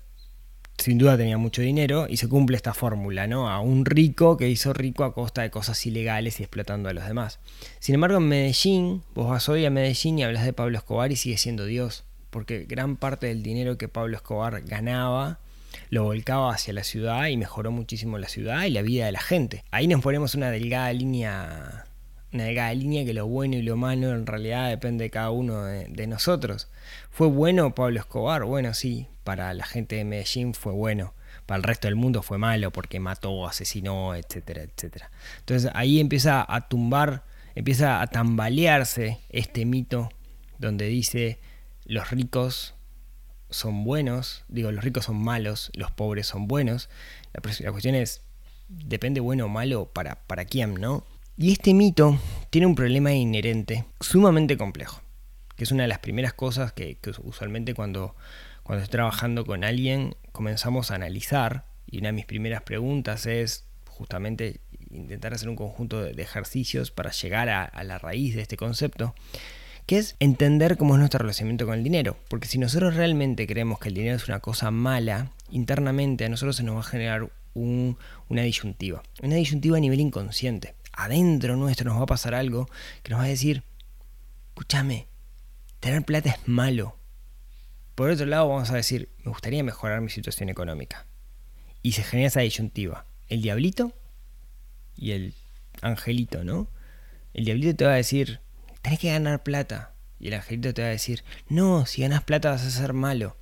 sin 0.77 0.97
duda 0.97 1.17
tenía 1.17 1.37
mucho 1.37 1.61
dinero 1.61 2.07
y 2.07 2.17
se 2.17 2.27
cumple 2.27 2.55
esta 2.55 2.73
fórmula, 2.73 3.27
¿no? 3.27 3.49
A 3.49 3.59
un 3.59 3.85
rico 3.85 4.37
que 4.37 4.49
hizo 4.49 4.73
rico 4.73 5.03
a 5.03 5.13
costa 5.13 5.41
de 5.41 5.49
cosas 5.49 5.83
ilegales 5.85 6.39
y 6.39 6.43
explotando 6.43 6.89
a 6.89 6.93
los 6.93 7.07
demás. 7.07 7.39
Sin 7.79 7.95
embargo, 7.95 8.17
en 8.17 8.27
Medellín, 8.27 9.03
vos 9.15 9.29
vas 9.29 9.49
hoy 9.49 9.65
a 9.65 9.69
Medellín 9.69 10.19
y 10.19 10.23
hablas 10.23 10.45
de 10.45 10.53
Pablo 10.53 10.77
Escobar 10.77 11.11
y 11.11 11.15
sigue 11.15 11.37
siendo 11.37 11.65
Dios, 11.65 12.05
porque 12.29 12.65
gran 12.65 12.95
parte 12.95 13.27
del 13.27 13.41
dinero 13.41 13.77
que 13.77 13.87
Pablo 13.87 14.15
Escobar 14.15 14.61
ganaba 14.61 15.39
lo 15.89 16.03
volcaba 16.03 16.53
hacia 16.53 16.73
la 16.73 16.83
ciudad 16.83 17.27
y 17.27 17.37
mejoró 17.37 17.71
muchísimo 17.71 18.17
la 18.17 18.29
ciudad 18.29 18.63
y 18.63 18.69
la 18.69 18.81
vida 18.81 19.05
de 19.05 19.11
la 19.11 19.21
gente. 19.21 19.63
Ahí 19.71 19.87
nos 19.87 20.01
ponemos 20.01 20.35
una 20.35 20.51
delgada 20.51 20.93
línea 20.93 21.85
una 22.33 22.43
delgada 22.43 22.73
línea 22.73 23.05
que 23.05 23.13
lo 23.13 23.25
bueno 23.25 23.55
y 23.55 23.61
lo 23.61 23.77
malo 23.77 24.13
en 24.13 24.25
realidad 24.25 24.69
depende 24.69 25.05
de 25.05 25.09
cada 25.09 25.31
uno 25.31 25.63
de, 25.63 25.85
de 25.85 26.07
nosotros. 26.07 26.67
¿Fue 27.09 27.27
bueno 27.27 27.73
Pablo 27.73 27.99
Escobar? 27.99 28.43
Bueno, 28.43 28.73
sí, 28.73 29.07
para 29.27 29.53
la 29.53 29.65
gente 29.65 29.97
de 29.97 30.05
Medellín 30.05 30.53
fue 30.53 30.71
bueno. 30.71 31.13
Para 31.45 31.57
el 31.57 31.63
resto 31.63 31.89
del 31.89 31.97
mundo 31.97 32.23
fue 32.23 32.37
malo 32.37 32.71
porque 32.71 33.01
mató, 33.01 33.45
asesinó, 33.45 34.15
etcétera, 34.15 34.61
etcétera. 34.61 35.11
Entonces 35.39 35.69
ahí 35.73 35.99
empieza 35.99 36.45
a 36.47 36.69
tumbar, 36.69 37.25
empieza 37.53 38.01
a 38.01 38.07
tambalearse 38.07 39.19
este 39.27 39.65
mito 39.65 40.07
donde 40.59 40.87
dice 40.87 41.39
los 41.83 42.09
ricos 42.09 42.73
son 43.49 43.83
buenos, 43.83 44.45
digo, 44.47 44.71
los 44.71 44.81
ricos 44.81 45.03
son 45.03 45.21
malos, 45.21 45.71
los 45.73 45.91
pobres 45.91 46.25
son 46.25 46.47
buenos. 46.47 46.89
La, 47.33 47.71
cuestión 47.71 47.95
es, 47.95 48.21
depende 48.69 49.19
bueno 49.19 49.47
o 49.47 49.49
malo 49.49 49.91
para, 49.91 50.25
para 50.25 50.45
quién, 50.45 50.75
¿no? 50.75 51.03
Y 51.35 51.51
este 51.51 51.73
mito 51.73 52.17
tiene 52.49 52.65
un 52.65 52.75
problema 52.75 53.11
inherente 53.11 53.83
sumamente 53.99 54.55
complejo, 54.55 55.01
que 55.57 55.65
es 55.65 55.71
una 55.73 55.83
de 55.83 55.89
las 55.89 55.99
primeras 55.99 56.33
cosas 56.33 56.71
que 56.71 56.97
usualmente 57.25 57.73
cuando, 57.73 58.15
cuando 58.67 58.83
estoy 58.83 58.97
trabajando 58.97 59.45
con 59.45 59.63
alguien 59.63 60.17
comenzamos 60.33 60.91
a 60.91 60.95
analizar, 60.95 61.63
y 61.89 61.99
una 61.99 62.09
de 62.09 62.13
mis 62.13 62.25
primeras 62.25 62.63
preguntas 62.63 63.25
es 63.25 63.65
justamente 63.87 64.59
intentar 64.91 65.33
hacer 65.33 65.47
un 65.47 65.55
conjunto 65.55 66.01
de, 66.01 66.21
ejercicios 66.21 66.91
para 66.91 67.11
llegar 67.11 67.47
a, 67.47 67.83
la 67.85 67.97
raíz 67.97 68.35
de 68.35 68.41
este 68.41 68.57
concepto, 68.57 69.15
que 69.85 69.97
es 69.99 70.17
entender 70.19 70.75
cómo 70.75 70.95
es 70.95 70.99
nuestro 70.99 71.19
relacionamiento 71.19 71.65
con 71.65 71.75
el 71.75 71.83
dinero. 71.85 72.17
Porque 72.27 72.49
si 72.49 72.57
nosotros 72.57 72.95
realmente 72.95 73.47
creemos 73.47 73.79
que 73.79 73.87
el 73.87 73.95
dinero 73.95 74.17
es 74.17 74.27
una 74.27 74.41
cosa 74.41 74.69
mala, 74.69 75.31
internamente 75.49 76.25
a 76.25 76.29
nosotros 76.29 76.57
se 76.57 76.63
nos 76.63 76.75
va 76.75 76.81
a 76.81 76.83
generar 76.83 77.31
un- 77.53 77.97
una 78.27 78.41
disyuntiva. 78.41 79.01
Una 79.23 79.35
disyuntiva 79.35 79.77
a 79.77 79.79
nivel 79.79 80.01
inconsciente. 80.01 80.75
Adentro 80.91 81.55
nuestro 81.55 81.89
nos 81.89 81.99
va 81.99 82.03
a 82.03 82.07
pasar 82.07 82.35
algo 82.35 82.69
que 83.01 83.11
nos 83.11 83.21
va 83.21 83.23
a 83.23 83.29
decir, 83.29 83.63
escúchame, 84.49 85.07
tener 85.79 86.03
plata 86.03 86.31
es 86.31 86.47
malo. 86.49 86.96
Por 87.97 88.11
otro 88.11 88.27
lado 88.27 88.47
vamos 88.47 88.69
a 88.69 88.75
decir, 88.75 89.09
me 89.23 89.31
gustaría 89.31 89.63
mejorar 89.63 90.01
mi 90.01 90.11
situación 90.11 90.49
económica. 90.49 91.07
Y 91.81 91.93
se 91.93 92.03
genera 92.03 92.27
esa 92.27 92.41
disyuntiva. 92.41 93.07
El 93.27 93.41
diablito 93.41 93.91
y 94.95 95.13
el 95.13 95.33
angelito, 95.81 96.43
¿no? 96.43 96.67
El 97.33 97.45
diablito 97.45 97.75
te 97.75 97.85
va 97.85 97.93
a 97.93 97.95
decir, 97.95 98.39
tenés 98.83 98.99
que 98.99 99.11
ganar 99.11 99.41
plata. 99.41 99.95
Y 100.19 100.27
el 100.27 100.35
angelito 100.35 100.75
te 100.75 100.83
va 100.83 100.89
a 100.89 100.91
decir, 100.91 101.23
no, 101.49 101.87
si 101.87 102.03
ganas 102.03 102.21
plata 102.21 102.51
vas 102.51 102.67
a 102.67 102.69
ser 102.69 102.93
malo. 102.93 103.35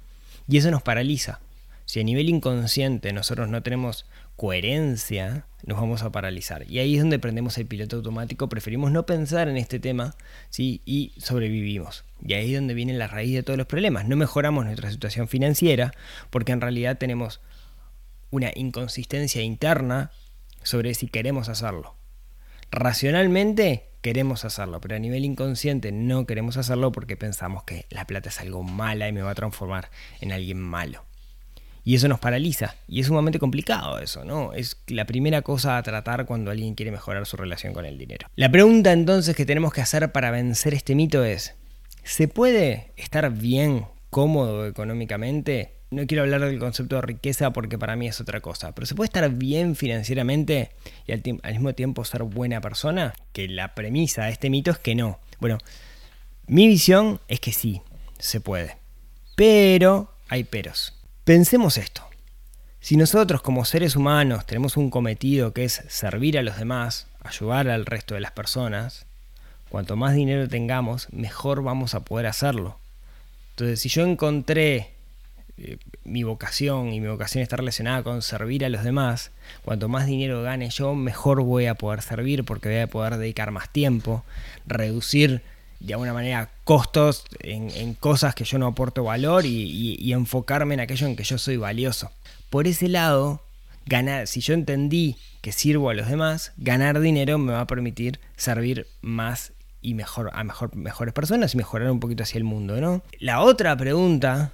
Y 0.48 0.56
eso 0.56 0.72
nos 0.72 0.84
paraliza. 0.84 1.42
Si 1.84 2.00
a 2.00 2.04
nivel 2.06 2.30
inconsciente 2.30 3.12
nosotros 3.12 3.50
no 3.50 3.62
tenemos 3.62 4.06
coherencia, 4.36 5.46
nos 5.66 5.80
vamos 5.80 6.04
a 6.04 6.12
paralizar. 6.12 6.70
Y 6.70 6.80
ahí 6.80 6.96
es 6.96 7.02
donde 7.02 7.20
prendemos 7.20 7.58
el 7.58 7.66
piloto 7.66 7.98
automático, 7.98 8.50
preferimos 8.50 8.92
no 8.92 9.06
pensar 9.06 9.48
en 9.48 9.58
este 9.58 9.80
tema 9.80 10.16
¿sí? 10.50 10.82
y 10.86 11.14
sobrevivimos. 11.18 12.06
Y 12.26 12.34
ahí 12.34 12.54
es 12.54 12.60
donde 12.60 12.74
viene 12.74 12.94
la 12.94 13.08
raíz 13.08 13.34
de 13.34 13.44
todos 13.44 13.58
los 13.58 13.68
problemas. 13.68 14.08
No 14.08 14.16
mejoramos 14.16 14.66
nuestra 14.66 14.92
situación 14.92 15.28
financiera 15.28 15.94
porque 16.30 16.52
en 16.52 16.62
realidad 16.62 16.98
tenemos 16.98 17.42
una 18.30 18.52
inconsistencia 18.56 19.42
interna 19.42 20.12
sobre 20.64 20.94
si 20.94 21.08
queremos 21.08 21.50
hacerlo. 21.50 21.96
Racionalmente 22.72 23.90
queremos 24.02 24.46
hacerlo, 24.46 24.82
pero 24.82 24.96
a 24.96 25.00
nivel 25.00 25.24
inconsciente 25.24 25.92
no 25.92 26.26
queremos 26.26 26.58
hacerlo 26.58 26.92
porque 26.92 27.16
pensamos 27.16 27.64
que 27.64 27.86
la 27.90 28.06
plata 28.06 28.30
es 28.30 28.40
algo 28.40 28.64
mala 28.64 29.08
y 29.08 29.14
me 29.14 29.22
va 29.22 29.32
a 29.32 29.36
transformar 29.36 29.90
en 30.20 30.32
alguien 30.32 30.60
malo. 30.60 31.06
Y 31.86 31.94
eso 31.94 32.08
nos 32.08 32.20
paraliza. 32.20 32.76
Y 32.88 33.00
es 33.00 33.08
sumamente 33.08 33.38
complicado 33.38 34.00
eso, 34.00 34.26
¿no? 34.26 34.54
Es 34.54 34.82
la 34.88 35.06
primera 35.06 35.44
cosa 35.44 35.78
a 35.78 35.84
tratar 35.84 36.26
cuando 36.26 36.50
alguien 36.50 36.74
quiere 36.74 36.92
mejorar 36.92 37.28
su 37.28 37.38
relación 37.38 37.74
con 37.74 37.86
el 37.86 38.00
dinero. 38.00 38.28
La 38.36 38.52
pregunta 38.52 38.92
entonces 38.92 39.36
que 39.36 39.46
tenemos 39.46 39.72
que 39.72 39.82
hacer 39.82 40.12
para 40.12 40.32
vencer 40.32 40.74
este 40.74 40.96
mito 40.96 41.24
es, 41.24 41.54
¿se 42.04 42.28
puede 42.28 42.92
estar 42.98 43.32
bien, 43.32 43.86
cómodo 44.10 44.66
económicamente? 44.66 45.74
No 45.92 46.08
quiero 46.08 46.24
hablar 46.24 46.42
del 46.42 46.58
concepto 46.58 46.96
de 46.96 47.04
riqueza 47.04 47.54
porque 47.54 47.78
para 47.78 47.96
mí 47.96 48.08
es 48.08 48.20
otra 48.20 48.42
cosa, 48.42 48.74
pero 48.74 48.88
¿se 48.88 48.96
puede 48.96 49.06
estar 49.06 49.30
bien 49.30 49.76
financieramente 49.76 50.72
y 51.06 51.12
al, 51.12 51.22
al 51.44 51.54
mismo 51.54 51.74
tiempo 51.74 52.04
ser 52.04 52.24
buena 52.24 52.62
persona? 52.62 53.14
Que 53.32 53.48
la 53.48 53.76
premisa 53.76 54.26
de 54.26 54.32
este 54.32 54.50
mito 54.50 54.72
es 54.72 54.80
que 54.80 54.96
no. 54.96 55.20
Bueno, 55.40 55.60
mi 56.48 56.68
visión 56.68 57.22
es 57.28 57.40
que 57.40 57.52
sí, 57.52 57.84
se 58.18 58.42
puede. 58.42 58.78
Pero 59.36 60.12
hay 60.28 60.44
peros. 60.44 60.96
Pensemos 61.26 61.80
esto. 61.80 62.04
Si 62.80 62.98
nosotros 62.98 63.42
como 63.42 63.66
seres 63.66 63.96
humanos 63.96 64.46
tenemos 64.46 64.78
un 64.78 64.92
cometido 64.92 65.54
que 65.54 65.64
es 65.64 65.84
servir 65.88 66.38
a 66.38 66.44
los 66.44 66.60
demás, 66.60 67.08
ayudar 67.24 67.68
al 67.68 67.88
resto 67.88 68.14
de 68.14 68.20
las 68.20 68.32
personas, 68.32 69.08
cuanto 69.70 69.96
más 69.96 70.14
dinero 70.14 70.48
tengamos, 70.48 71.08
mejor 71.12 71.64
vamos 71.64 71.96
a 71.96 72.02
poder 72.02 72.28
hacerlo. 72.28 72.78
Entonces, 73.54 73.80
si 73.80 73.90
yo 73.90 74.06
encontré 74.06 74.92
eh, 75.58 75.78
mi 76.04 76.22
vocación 76.22 76.94
y 76.94 77.02
mi 77.02 77.08
vocación 77.08 77.42
está 77.42 77.56
relacionada 77.56 78.04
con 78.04 78.22
servir 78.22 78.64
a 78.64 78.70
los 78.70 78.84
demás, 78.84 79.32
cuanto 79.64 79.90
más 79.90 80.06
dinero 80.06 80.44
gane 80.44 80.70
yo, 80.70 80.94
mejor 80.94 81.42
voy 81.42 81.66
a 81.66 81.74
poder 81.74 82.04
servir 82.04 82.44
porque 82.44 82.70
voy 82.70 82.82
a 82.82 82.88
poder 82.88 83.18
dedicar 83.18 83.50
más 83.50 83.72
tiempo, 83.72 84.24
reducir 84.68 85.42
de 85.86 85.94
alguna 85.94 86.14
manera 86.14 86.50
costos 86.64 87.26
en, 87.40 87.94
cosas 87.96 88.36
que 88.36 88.44
yo 88.44 88.58
no 88.58 88.68
aporto 88.68 89.04
valor 89.04 89.46
y, 89.46 90.12
enfocarme 90.12 90.74
en 90.74 90.80
aquello 90.80 91.08
en 91.08 91.16
que 91.16 91.24
yo 91.24 91.38
soy 91.38 91.58
valioso. 91.58 92.12
Por 92.50 92.68
ese 92.68 92.88
lado, 92.88 93.42
ganar, 93.86 94.28
si 94.28 94.42
yo 94.42 94.54
entendí 94.54 95.18
que 95.42 95.52
sirvo 95.52 95.90
a 95.90 95.94
los 95.94 96.08
demás, 96.08 96.54
ganar 96.58 97.00
dinero 97.00 97.38
me 97.38 97.54
va 97.54 97.62
a 97.62 97.68
permitir 97.68 98.20
servir 98.36 98.88
más 99.02 99.54
y 99.82 99.94
mejor 99.94 100.32
a 100.34 100.44
mejor, 100.44 100.76
mejores 100.76 101.14
personas 101.14 101.54
y 101.54 101.58
mejorar 101.58 101.92
un 101.92 102.00
poquito 102.00 102.24
hacia 102.24 102.40
el 102.40 102.44
mundo, 102.44 102.82
¿no? 102.82 103.04
La 103.20 103.42
otra 103.42 103.78
pregunta 103.78 104.52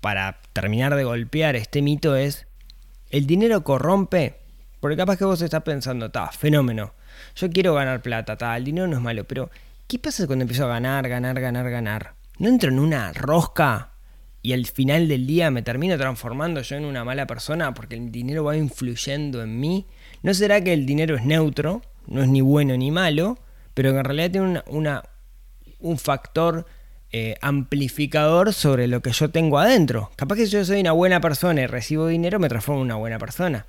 para 0.00 0.38
terminar 0.52 0.94
de 0.94 1.02
golpear 1.02 1.56
este 1.56 1.82
mito 1.82 2.14
es, 2.14 2.46
¿el 3.10 3.26
dinero 3.26 3.64
corrompe? 3.64 4.36
Porque 4.78 4.96
capaz 4.96 5.16
que 5.16 5.24
vos 5.24 5.40
estás 5.42 5.62
pensando, 5.62 6.10
ta, 6.10 6.30
fenómeno, 6.30 6.92
yo 7.34 7.50
quiero 7.50 7.74
ganar 7.74 8.02
plata, 8.02 8.36
ta, 8.36 8.56
el 8.56 8.64
dinero 8.64 8.86
no 8.86 8.96
es 8.96 9.02
malo, 9.02 9.24
pero 9.24 9.50
¿qué 9.86 9.98
pasa 9.98 10.26
cuando 10.26 10.42
empiezo 10.42 10.64
a 10.64 10.68
ganar, 10.68 11.08
ganar, 11.08 11.40
ganar, 11.40 11.70
ganar? 11.70 12.14
¿No 12.38 12.48
entro 12.48 12.70
en 12.70 12.78
una 12.78 13.12
rosca 13.12 13.92
y 14.42 14.52
al 14.52 14.66
final 14.66 15.08
del 15.08 15.26
día 15.26 15.50
me 15.50 15.62
termino 15.62 15.96
transformando 15.96 16.60
yo 16.62 16.76
en 16.76 16.84
una 16.84 17.04
mala 17.04 17.26
persona 17.26 17.72
porque 17.74 17.96
el 17.96 18.10
dinero 18.10 18.44
va 18.44 18.56
influyendo 18.56 19.42
en 19.42 19.58
mí? 19.60 19.86
¿No 20.22 20.34
será 20.34 20.62
que 20.62 20.72
el 20.72 20.86
dinero 20.86 21.16
es 21.16 21.24
neutro, 21.24 21.82
no 22.06 22.22
es 22.22 22.28
ni 22.28 22.40
bueno 22.40 22.76
ni 22.76 22.90
malo, 22.90 23.38
pero 23.74 23.92
que 23.92 23.98
en 23.98 24.04
realidad 24.04 24.30
tiene 24.30 24.62
un 25.80 25.98
factor 25.98 26.66
eh, 27.16 27.36
amplificador 27.42 28.52
sobre 28.52 28.88
lo 28.88 29.00
que 29.00 29.12
yo 29.12 29.30
tengo 29.30 29.60
adentro. 29.60 30.10
Capaz 30.16 30.34
que 30.34 30.46
yo 30.46 30.64
soy 30.64 30.80
una 30.80 30.90
buena 30.90 31.20
persona 31.20 31.62
y 31.62 31.66
recibo 31.68 32.08
dinero, 32.08 32.40
me 32.40 32.48
transformo 32.48 32.80
en 32.80 32.86
una 32.86 32.96
buena 32.96 33.20
persona. 33.20 33.66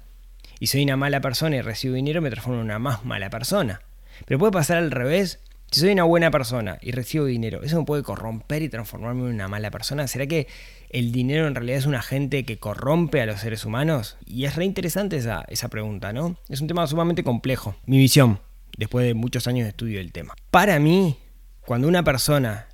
Y 0.59 0.65
soy 0.65 0.81
una 0.81 0.97
mala 0.97 1.21
persona 1.21 1.55
y 1.57 1.61
recibo 1.61 1.93
dinero, 1.93 2.23
me 2.23 2.31
transformo 2.31 2.61
en 2.61 2.65
una 2.65 2.79
más 2.79 3.05
mala 3.05 3.29
persona. 3.29 3.81
Pero 4.25 4.39
puede 4.39 4.51
pasar 4.51 4.77
al 4.77 4.89
revés. 4.89 5.41
Si 5.71 5.81
soy 5.81 5.91
una 5.91 6.03
buena 6.03 6.31
persona 6.31 6.77
y 6.81 6.91
recibo 6.91 7.25
dinero, 7.25 7.63
¿eso 7.63 7.79
me 7.79 7.85
puede 7.85 8.03
corromper 8.03 8.61
y 8.61 8.69
transformarme 8.69 9.21
en 9.21 9.35
una 9.35 9.47
mala 9.47 9.71
persona? 9.71 10.07
¿Será 10.07 10.25
que 10.27 10.47
el 10.89 11.11
dinero 11.11 11.47
en 11.47 11.55
realidad 11.55 11.79
es 11.79 11.85
un 11.85 11.95
agente 11.95 12.45
que 12.45 12.59
corrompe 12.59 13.21
a 13.21 13.25
los 13.25 13.41
seres 13.41 13.65
humanos? 13.65 14.17
Y 14.25 14.45
es 14.45 14.55
re 14.55 14.63
interesante 14.63 15.17
esa, 15.17 15.43
esa 15.49 15.67
pregunta, 15.67 16.13
¿no? 16.13 16.37
Es 16.47 16.61
un 16.61 16.67
tema 16.67 16.87
sumamente 16.87 17.23
complejo. 17.23 17.75
Mi 17.85 17.97
visión, 17.97 18.39
después 18.77 19.05
de 19.05 19.13
muchos 19.13 19.47
años 19.47 19.63
de 19.65 19.69
estudio 19.69 19.97
del 19.97 20.13
tema. 20.13 20.35
Para 20.51 20.79
mí, 20.79 21.17
cuando 21.65 21.87
una 21.87 22.03
persona 22.03 22.67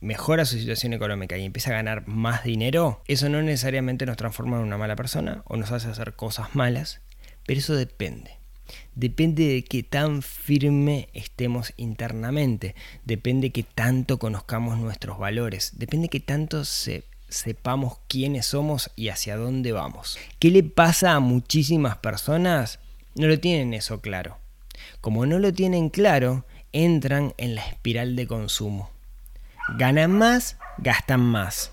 mejora 0.00 0.44
su 0.44 0.58
situación 0.58 0.92
económica 0.92 1.38
y 1.38 1.44
empieza 1.44 1.70
a 1.70 1.74
ganar 1.74 2.06
más 2.08 2.44
dinero, 2.44 3.02
eso 3.06 3.28
no 3.28 3.40
necesariamente 3.40 4.04
nos 4.04 4.16
transforma 4.16 4.58
en 4.58 4.64
una 4.64 4.76
mala 4.76 4.96
persona 4.96 5.42
o 5.46 5.56
nos 5.56 5.70
hace 5.70 5.88
hacer 5.88 6.14
cosas 6.14 6.54
malas, 6.54 7.00
pero 7.46 7.60
eso 7.60 7.74
depende. 7.74 8.41
Depende 8.94 9.46
de 9.46 9.64
qué 9.64 9.82
tan 9.82 10.22
firme 10.22 11.08
estemos 11.12 11.72
internamente, 11.76 12.74
depende 13.04 13.48
de 13.48 13.52
qué 13.52 13.62
tanto 13.62 14.18
conozcamos 14.18 14.78
nuestros 14.78 15.18
valores, 15.18 15.72
depende 15.76 16.04
de 16.04 16.10
qué 16.10 16.20
tanto 16.20 16.64
sepamos 16.64 17.98
quiénes 18.08 18.46
somos 18.46 18.90
y 18.96 19.08
hacia 19.08 19.36
dónde 19.36 19.72
vamos. 19.72 20.18
¿Qué 20.38 20.50
le 20.50 20.62
pasa 20.62 21.14
a 21.14 21.20
muchísimas 21.20 21.96
personas? 21.98 22.78
No 23.14 23.26
lo 23.26 23.38
tienen 23.38 23.74
eso 23.74 24.00
claro. 24.00 24.38
Como 25.00 25.26
no 25.26 25.38
lo 25.38 25.52
tienen 25.52 25.90
claro, 25.90 26.44
entran 26.72 27.34
en 27.36 27.54
la 27.54 27.66
espiral 27.66 28.16
de 28.16 28.26
consumo. 28.26 28.90
Ganan 29.76 30.12
más, 30.12 30.56
gastan 30.78 31.20
más. 31.20 31.72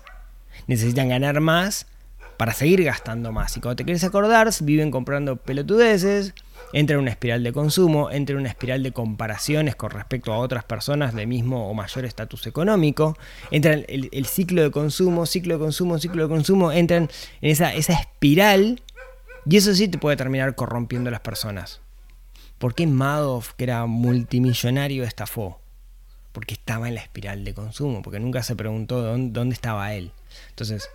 Necesitan 0.66 1.08
ganar 1.08 1.40
más 1.40 1.86
para 2.36 2.54
seguir 2.54 2.82
gastando 2.84 3.32
más. 3.32 3.56
Y 3.56 3.60
cuando 3.60 3.76
te 3.76 3.84
quieres 3.84 4.04
acordar, 4.04 4.48
viven 4.62 4.90
comprando 4.90 5.36
pelotudeces, 5.36 6.34
entra 6.72 6.94
en 6.94 7.00
una 7.00 7.10
espiral 7.10 7.42
de 7.42 7.52
consumo, 7.52 8.10
entra 8.10 8.34
en 8.34 8.40
una 8.40 8.48
espiral 8.48 8.82
de 8.82 8.92
comparaciones 8.92 9.76
con 9.76 9.90
respecto 9.90 10.32
a 10.32 10.38
otras 10.38 10.64
personas 10.64 11.14
de 11.14 11.26
mismo 11.26 11.68
o 11.68 11.74
mayor 11.74 12.04
estatus 12.04 12.46
económico, 12.46 13.16
entra 13.50 13.74
el, 13.74 14.08
el, 14.12 14.26
ciclo 14.26 14.62
de 14.62 14.70
consumo, 14.70 15.26
ciclo 15.26 15.54
de 15.54 15.60
consumo, 15.60 15.98
ciclo 15.98 16.22
de 16.22 16.28
consumo, 16.28 16.72
entran 16.72 17.08
en 17.40 17.50
esa, 17.50 17.74
espiral 17.74 18.82
y 19.46 19.56
eso 19.56 19.74
sí 19.74 19.88
te 19.88 19.98
puede 19.98 20.16
terminar 20.16 20.54
corrompiendo 20.54 21.08
a 21.08 21.12
las 21.12 21.20
personas. 21.20 21.80
¿Por 22.58 22.74
qué 22.74 22.86
Madoff, 22.86 23.54
que 23.54 23.64
era 23.64 23.86
multimillonario, 23.86 25.04
estafó? 25.04 25.60
Porque 26.32 26.54
estaba 26.54 26.88
en 26.88 26.94
la 26.94 27.00
espiral 27.00 27.44
de 27.44 27.54
consumo, 27.54 28.02
porque 28.02 28.20
nunca 28.20 28.42
se 28.42 28.54
preguntó 28.54 29.02
dónde, 29.02 29.32
dónde 29.32 29.54
estaba 29.54 29.94
él. 29.94 30.12
Entonces, 30.50 30.90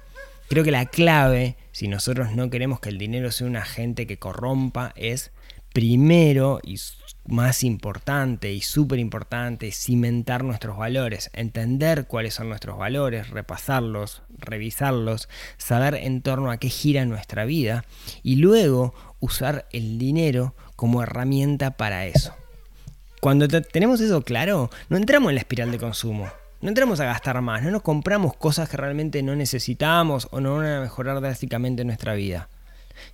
creo 0.48 0.64
que 0.64 0.72
la 0.72 0.86
clave, 0.86 1.58
si 1.72 1.88
nosotros 1.88 2.32
no 2.34 2.50
queremos 2.50 2.80
que 2.80 2.90
el 2.90 2.98
dinero 2.98 3.32
sea 3.32 3.48
un 3.48 3.58
agente 3.58 4.08
que 4.08 4.18
corrompa, 4.20 4.94
es 4.96 5.32
primero 5.74 6.62
y 6.64 6.80
más 7.28 7.64
importante 7.64 8.54
y 8.54 8.62
súper 8.62 9.00
importante 9.00 9.72
cimentar 9.72 10.44
nuestros 10.44 10.78
valores, 10.78 11.30
entender 11.34 12.08
cuáles 12.08 12.34
son 12.34 12.48
nuestros 12.48 12.78
valores, 12.78 13.30
repasarlos, 13.30 14.22
revisarlos, 14.38 15.28
saber 15.58 15.96
en 15.96 16.22
torno 16.22 16.50
a 16.50 16.58
qué 16.58 16.70
gira 16.70 17.04
nuestra 17.04 17.44
vida 17.44 17.84
y 18.24 18.38
luego 18.38 18.94
usar 19.20 19.68
el 19.72 19.98
dinero 19.98 20.56
como 20.78 21.04
herramienta 21.04 21.72
para 21.72 22.06
eso. 22.06 22.34
Cuando 23.20 23.48
tenemos 23.48 24.00
eso 24.02 24.22
claro, 24.22 24.70
no 24.88 24.98
entramos 24.98 25.30
en 25.30 25.36
la 25.36 25.42
espiral 25.42 25.72
de 25.72 25.80
consumo. 25.80 26.30
No 26.62 26.70
entramos 26.70 27.00
a 27.00 27.06
gastar 27.06 27.42
más, 27.42 27.64
no 27.64 27.72
nos 27.72 27.82
compramos 27.82 28.36
cosas 28.36 28.70
que 28.70 28.78
realmente 28.78 29.22
no 29.22 29.36
necesitamos 29.36 30.28
o 30.32 30.40
no 30.40 30.56
van 30.56 30.66
a 30.66 30.82
mejorar 30.82 31.20
drásticamente 31.22 31.84
nuestra 31.86 32.14
vida. 32.16 32.50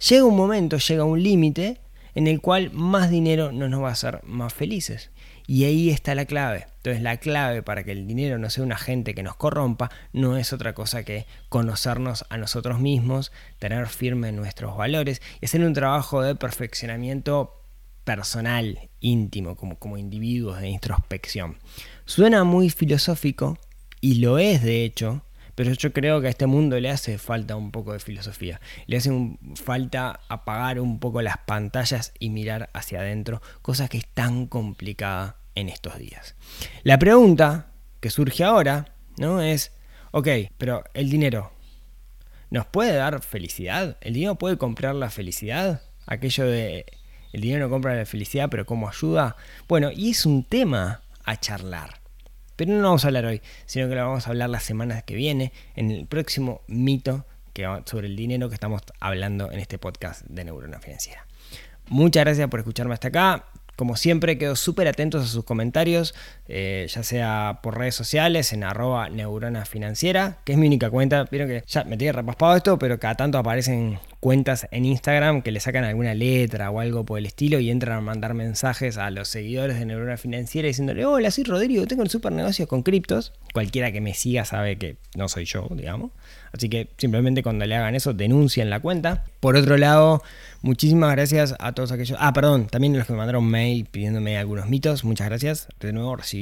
Llega 0.10 0.25
un 0.25 0.36
momento, 0.36 0.77
llega 0.77 1.03
un 1.03 1.21
límite 1.21 1.79
en 2.15 2.27
el 2.27 2.41
cual 2.41 2.71
más 2.71 3.10
dinero 3.10 3.51
no 3.51 3.67
nos 3.67 3.83
va 3.83 3.89
a 3.89 3.93
hacer 3.93 4.21
más 4.24 4.53
felices. 4.53 5.10
Y 5.48 5.65
ahí 5.65 5.89
está 5.89 6.15
la 6.15 6.25
clave. 6.25 6.67
Entonces 6.77 7.01
la 7.01 7.17
clave 7.17 7.62
para 7.62 7.83
que 7.83 7.91
el 7.91 8.07
dinero 8.07 8.38
no 8.38 8.50
sea 8.50 8.63
un 8.63 8.71
agente 8.71 9.13
que 9.13 9.24
nos 9.24 9.36
corrompa 9.36 9.91
no 10.13 10.38
es 10.38 10.53
otra 10.53 10.74
cosa 10.74 11.03
que 11.03 11.25
conocernos 11.50 12.25
a 12.29 12.38
nosotros 12.38 12.79
mismos, 12.79 13.31
tener 13.60 13.88
firme 13.88 14.31
nuestros 14.31 14.77
valores 14.77 15.21
y 15.41 15.45
hacer 15.45 15.62
un 15.63 15.74
trabajo 15.74 16.21
de 16.21 16.36
perfeccionamiento 16.36 17.60
personal, 18.03 18.89
íntimo, 19.00 19.55
como, 19.55 19.77
como 19.77 19.98
individuos 19.98 20.60
de 20.60 20.70
introspección. 20.70 21.58
Suena 22.05 22.43
muy 22.43 22.70
filosófico 22.70 23.58
y 24.00 24.15
lo 24.15 24.39
es 24.39 24.63
de 24.63 24.84
hecho, 24.84 25.24
pero 25.55 25.74
yo 25.74 25.93
creo 25.93 26.22
que 26.22 26.27
a 26.27 26.31
este 26.31 26.48
mundo 26.48 26.79
le 26.79 26.89
hace 26.89 27.17
falta 27.17 27.55
un 27.55 27.72
poco 27.72 27.93
de 27.93 28.00
filosofía. 28.00 28.60
Le 28.88 28.98
hace 28.98 29.12
falta 29.55 30.22
apagar 30.27 30.79
un 30.79 31.00
poco 31.00 31.22
las 31.22 31.38
pantallas 31.38 32.13
y 32.20 32.29
mirar 32.29 32.70
hacia 32.74 33.00
adentro, 33.00 33.41
cosa 33.62 33.88
que 33.88 33.98
es 33.98 34.08
tan 34.08 34.48
complicada 34.48 35.38
en 35.55 35.70
estos 35.70 35.98
días. 35.98 36.36
La 36.84 36.98
pregunta 36.98 37.72
que 38.00 38.10
surge 38.10 38.43
ahora, 38.43 38.96
¿no? 39.17 39.41
Es, 39.41 39.74
ok, 40.12 40.27
pero 40.58 40.84
el 40.93 41.10
dinero, 41.10 41.51
¿nos 42.50 42.66
puede 42.66 42.94
dar 42.96 43.22
felicidad? 43.22 43.98
¿El 44.01 44.14
dinero 44.14 44.35
puede 44.35 44.57
comprar 44.57 44.96
la 44.96 45.09
felicidad? 45.09 45.83
Aquello 46.07 46.46
de, 46.46 46.85
el 47.31 47.41
dinero 47.41 47.65
no 47.65 47.70
compra 47.70 47.96
la 47.96 48.05
felicidad, 48.05 48.50
pero 48.50 48.65
¿cómo 48.65 48.89
ayuda? 48.89 49.35
Bueno, 49.67 49.91
y 49.91 50.11
es 50.11 50.25
un 50.25 50.44
tema 50.44 51.01
a 51.24 51.39
charlar. 51.39 52.01
Pero 52.55 52.74
no 52.74 52.79
lo 52.79 52.83
vamos 52.83 53.05
a 53.05 53.07
hablar 53.07 53.25
hoy, 53.25 53.41
sino 53.65 53.89
que 53.89 53.96
lo 53.96 54.07
vamos 54.07 54.27
a 54.27 54.29
hablar 54.29 54.50
la 54.50 54.59
semana 54.59 55.01
que 55.01 55.15
viene, 55.15 55.51
en 55.75 55.91
el 55.91 56.05
próximo 56.05 56.61
mito 56.67 57.25
que 57.53 57.67
sobre 57.85 58.07
el 58.07 58.15
dinero 58.15 58.50
que 58.50 58.55
estamos 58.55 58.81
hablando 59.00 59.51
en 59.51 59.59
este 59.59 59.77
podcast 59.77 60.24
de 60.27 60.46
Neurona 60.46 60.79
Financiera. 60.79 61.25
Muchas 61.87 62.24
gracias 62.24 62.48
por 62.50 62.59
escucharme 62.59 62.94
hasta 62.94 63.09
acá. 63.09 63.46
Como 63.75 63.96
siempre, 63.96 64.37
quedo 64.37 64.55
súper 64.55 64.87
atentos 64.87 65.24
a 65.24 65.27
sus 65.27 65.44
comentarios, 65.44 66.13
eh, 66.53 66.85
ya 66.90 67.01
sea 67.01 67.59
por 67.64 67.77
redes 67.77 67.96
sociales, 67.96 68.51
en 68.51 68.66
arroba 68.66 69.07
neurona 69.07 69.64
financiera, 69.64 70.40
que 70.44 70.51
es 70.51 70.57
mi 70.57 70.68
única 70.68 70.90
cuenta. 70.90 71.25
Vieron 71.31 71.48
que 71.48 71.64
ya 71.66 71.85
me 71.85 71.96
tiene 71.96 72.11
repaspado 72.11 72.57
esto, 72.57 72.77
pero 72.77 73.00
cada 73.00 73.16
tanto 73.16 73.37
aparecen 73.37 74.00
cuentas 74.20 74.68
en 74.72 74.85
Instagram 74.85 75.44
que 75.44 75.51
le 75.51 75.61
sacan 75.61 75.85
alguna 75.85 76.14
letra 76.14 76.70
o 76.70 76.81
algo 76.81 77.05
por 77.05 77.20
el 77.20 77.25
estilo 77.25 77.59
y 77.59 77.72
entran 77.72 77.98
a 77.98 78.01
mandar 78.01 78.33
mensajes 78.33 78.98
a 78.98 79.09
los 79.11 79.29
seguidores 79.29 79.79
de 79.79 79.85
Neurona 79.85 80.18
Financiera 80.18 80.68
diciéndole, 80.68 81.05
hola, 81.05 81.31
soy 81.31 81.46
Rodrigo, 81.46 81.87
tengo 81.87 82.03
el 82.03 82.09
super 82.09 82.33
negocio 82.33 82.68
con 82.68 82.83
criptos. 82.83 83.31
Cualquiera 83.53 83.94
que 83.94 84.01
me 84.01 84.14
siga 84.14 84.44
sabe 84.44 84.77
que 84.77 84.98
no 85.16 85.29
soy 85.29 85.46
yo, 85.46 85.68
digamos. 85.72 86.11
Así 86.51 86.68
que 86.68 86.90
simplemente 86.98 87.44
cuando 87.44 87.66
le 87.66 87.75
hagan 87.75 87.96
eso, 87.96 88.14
denuncien 88.14 88.70
la 88.70 88.81
cuenta. 88.81 89.24
Por 89.40 89.55
otro 89.55 89.77
lado, 89.77 90.22
muchísimas 90.61 91.11
gracias 91.11 91.55
a 91.59 91.72
todos 91.72 91.92
aquellos... 91.92 92.18
Ah, 92.22 92.33
perdón, 92.33 92.68
también 92.68 92.96
los 92.96 93.07
que 93.07 93.14
me 93.14 93.18
mandaron 93.18 93.46
mail 93.46 93.85
pidiéndome 93.85 94.37
algunos 94.37 94.68
mitos. 94.68 95.03
Muchas 95.05 95.29
gracias. 95.29 95.68
De 95.79 95.94
nuevo 95.94 96.16
recibí 96.16 96.40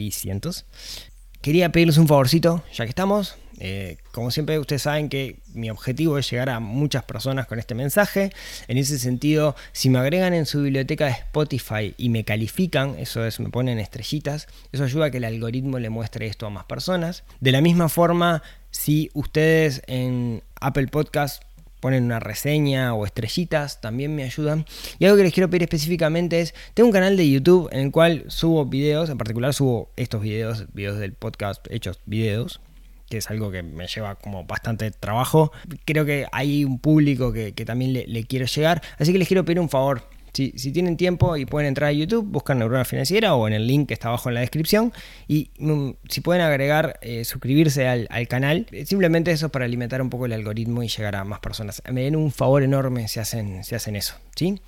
Quería 1.42 1.72
pedirles 1.72 1.98
un 1.98 2.08
favorcito, 2.08 2.64
ya 2.74 2.84
que 2.84 2.90
estamos. 2.90 3.38
Eh, 3.62 3.98
como 4.12 4.32
siempre, 4.32 4.58
ustedes 4.58 4.82
saben 4.82 5.10
que 5.10 5.40
mi 5.54 5.70
objetivo 5.70 6.18
es 6.18 6.30
llegar 6.30 6.50
a 6.50 6.60
muchas 6.60 7.04
personas 7.04 7.46
con 7.46 7.60
este 7.60 7.76
mensaje. 7.76 8.32
En 8.68 8.78
ese 8.78 8.98
sentido, 9.00 9.56
si 9.74 9.90
me 9.90 10.00
agregan 10.00 10.34
en 10.34 10.46
su 10.46 10.62
biblioteca 10.62 11.06
de 11.06 11.12
Spotify 11.12 11.94
y 11.98 12.10
me 12.10 12.24
califican, 12.24 12.96
eso 12.98 13.26
es, 13.26 13.40
me 13.40 13.50
ponen 13.50 13.80
estrellitas, 13.80 14.48
eso 14.72 14.84
ayuda 14.84 15.06
a 15.06 15.12
que 15.12 15.18
el 15.18 15.26
algoritmo 15.26 15.80
le 15.80 15.90
muestre 15.90 16.28
esto 16.28 16.46
a 16.46 16.50
más 16.50 16.66
personas. 16.66 17.24
De 17.42 17.52
la 17.52 17.62
misma 17.62 17.90
forma, 17.90 18.44
si 18.72 19.10
ustedes 19.14 19.82
en 19.88 20.44
Apple 20.62 20.88
Podcast 20.88 21.44
ponen 21.80 22.04
una 22.04 22.20
reseña 22.20 22.94
o 22.94 23.06
estrellitas, 23.06 23.82
también 23.82 24.16
me 24.16 24.24
ayudan. 24.24 24.66
Y 25.00 25.06
algo 25.06 25.18
que 25.18 25.24
les 25.24 25.34
quiero 25.34 25.50
pedir 25.50 25.64
específicamente 25.64 26.42
es, 26.42 26.54
tengo 26.74 26.88
un 26.88 26.94
canal 26.94 27.18
de 27.18 27.30
YouTube 27.30 27.70
en 27.72 27.80
el 27.80 27.92
cual 27.92 28.26
subo 28.28 28.66
videos, 28.66 29.10
en 29.10 29.18
particular 29.18 29.54
subo 29.54 29.90
estos 29.96 30.22
videos, 30.22 30.66
videos 30.74 31.00
del 31.00 31.14
podcast 31.14 31.66
hechos 31.70 32.00
videos, 32.06 32.62
que 33.10 33.18
es 33.18 33.30
algo 33.30 33.52
que 33.52 33.64
me 33.64 33.88
lleva 33.88 34.16
como 34.16 34.46
bastante 34.46 34.92
trabajo. 34.92 35.52
Creo 35.86 36.06
que 36.06 36.28
hay 36.32 36.64
un 36.64 36.80
público 36.80 37.34
que, 37.34 37.52
también 37.66 37.94
le, 37.94 38.24
quiero 38.26 38.46
llegar, 38.46 38.82
así 38.98 39.12
que 39.12 39.20
les 39.20 39.28
quiero 39.28 39.46
pedir 39.46 39.60
un 39.60 39.70
favor. 39.70 40.04
Si, 40.34 40.52
tienen 40.72 40.98
tiempo 40.98 41.38
y 41.38 41.46
pueden 41.46 41.68
entrar 41.68 41.90
a 41.90 41.92
YouTube, 41.92 42.26
buscan 42.26 42.60
Neurona 42.60 42.86
Financiera 42.86 43.36
o 43.36 43.48
en 43.48 43.54
el 43.54 43.68
link 43.68 43.88
que 43.88 43.94
está 43.94 44.10
abajo 44.10 44.30
en 44.30 44.36
la 44.36 44.42
descripción. 44.42 44.94
Y 45.28 45.52
mm, 45.60 45.92
si 46.08 46.22
pueden 46.22 46.42
agregar, 46.42 47.00
eh, 47.02 47.26
suscribirse 47.26 47.88
al, 47.88 48.08
al, 48.10 48.28
canal, 48.28 48.68
eh, 48.72 48.86
simplemente 48.86 49.32
eso 49.32 49.50
para 49.50 49.66
alimentar 49.66 50.02
un 50.02 50.10
poco 50.10 50.26
el 50.26 50.34
algoritmo 50.34 50.84
y 50.84 50.88
llegar 50.88 51.16
a 51.16 51.24
más 51.24 51.40
personas. 51.40 51.82
Me 51.92 52.02
den 52.02 52.16
un 52.16 52.32
favor 52.32 52.64
enorme 52.64 53.08
si 53.08 53.20
hacen, 53.20 53.64
si 53.64 53.76
hacen 53.76 53.96
eso. 53.96 54.16
¿sí? 54.36 54.60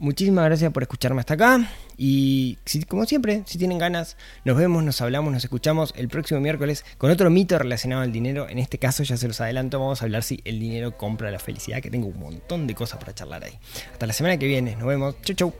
Muchísimas 0.00 0.44
gracias 0.44 0.72
por 0.72 0.84
escucharme 0.84 1.20
hasta 1.20 1.34
acá. 1.34 1.68
Y 1.96 2.56
como 2.86 3.04
siempre, 3.04 3.42
si 3.46 3.58
tienen 3.58 3.78
ganas, 3.78 4.16
nos 4.44 4.56
vemos, 4.56 4.84
nos 4.84 5.00
hablamos, 5.00 5.32
nos 5.32 5.42
escuchamos 5.42 5.92
el 5.96 6.08
próximo 6.08 6.40
miércoles 6.40 6.84
con 6.98 7.10
otro 7.10 7.30
mito 7.30 7.58
relacionado 7.58 8.02
al 8.02 8.12
dinero. 8.12 8.48
En 8.48 8.60
este 8.60 8.78
caso, 8.78 9.02
ya 9.02 9.16
se 9.16 9.26
los 9.26 9.40
adelanto, 9.40 9.80
vamos 9.80 10.00
a 10.00 10.04
hablar 10.04 10.22
si 10.22 10.40
el 10.44 10.60
dinero 10.60 10.96
compra 10.96 11.32
la 11.32 11.40
felicidad, 11.40 11.82
que 11.82 11.90
tengo 11.90 12.06
un 12.06 12.20
montón 12.20 12.68
de 12.68 12.76
cosas 12.76 13.00
para 13.00 13.12
charlar 13.12 13.42
ahí. 13.42 13.58
Hasta 13.92 14.06
la 14.06 14.12
semana 14.12 14.38
que 14.38 14.46
viene, 14.46 14.76
nos 14.76 14.86
vemos. 14.86 15.16
Chau, 15.22 15.34
chau. 15.34 15.54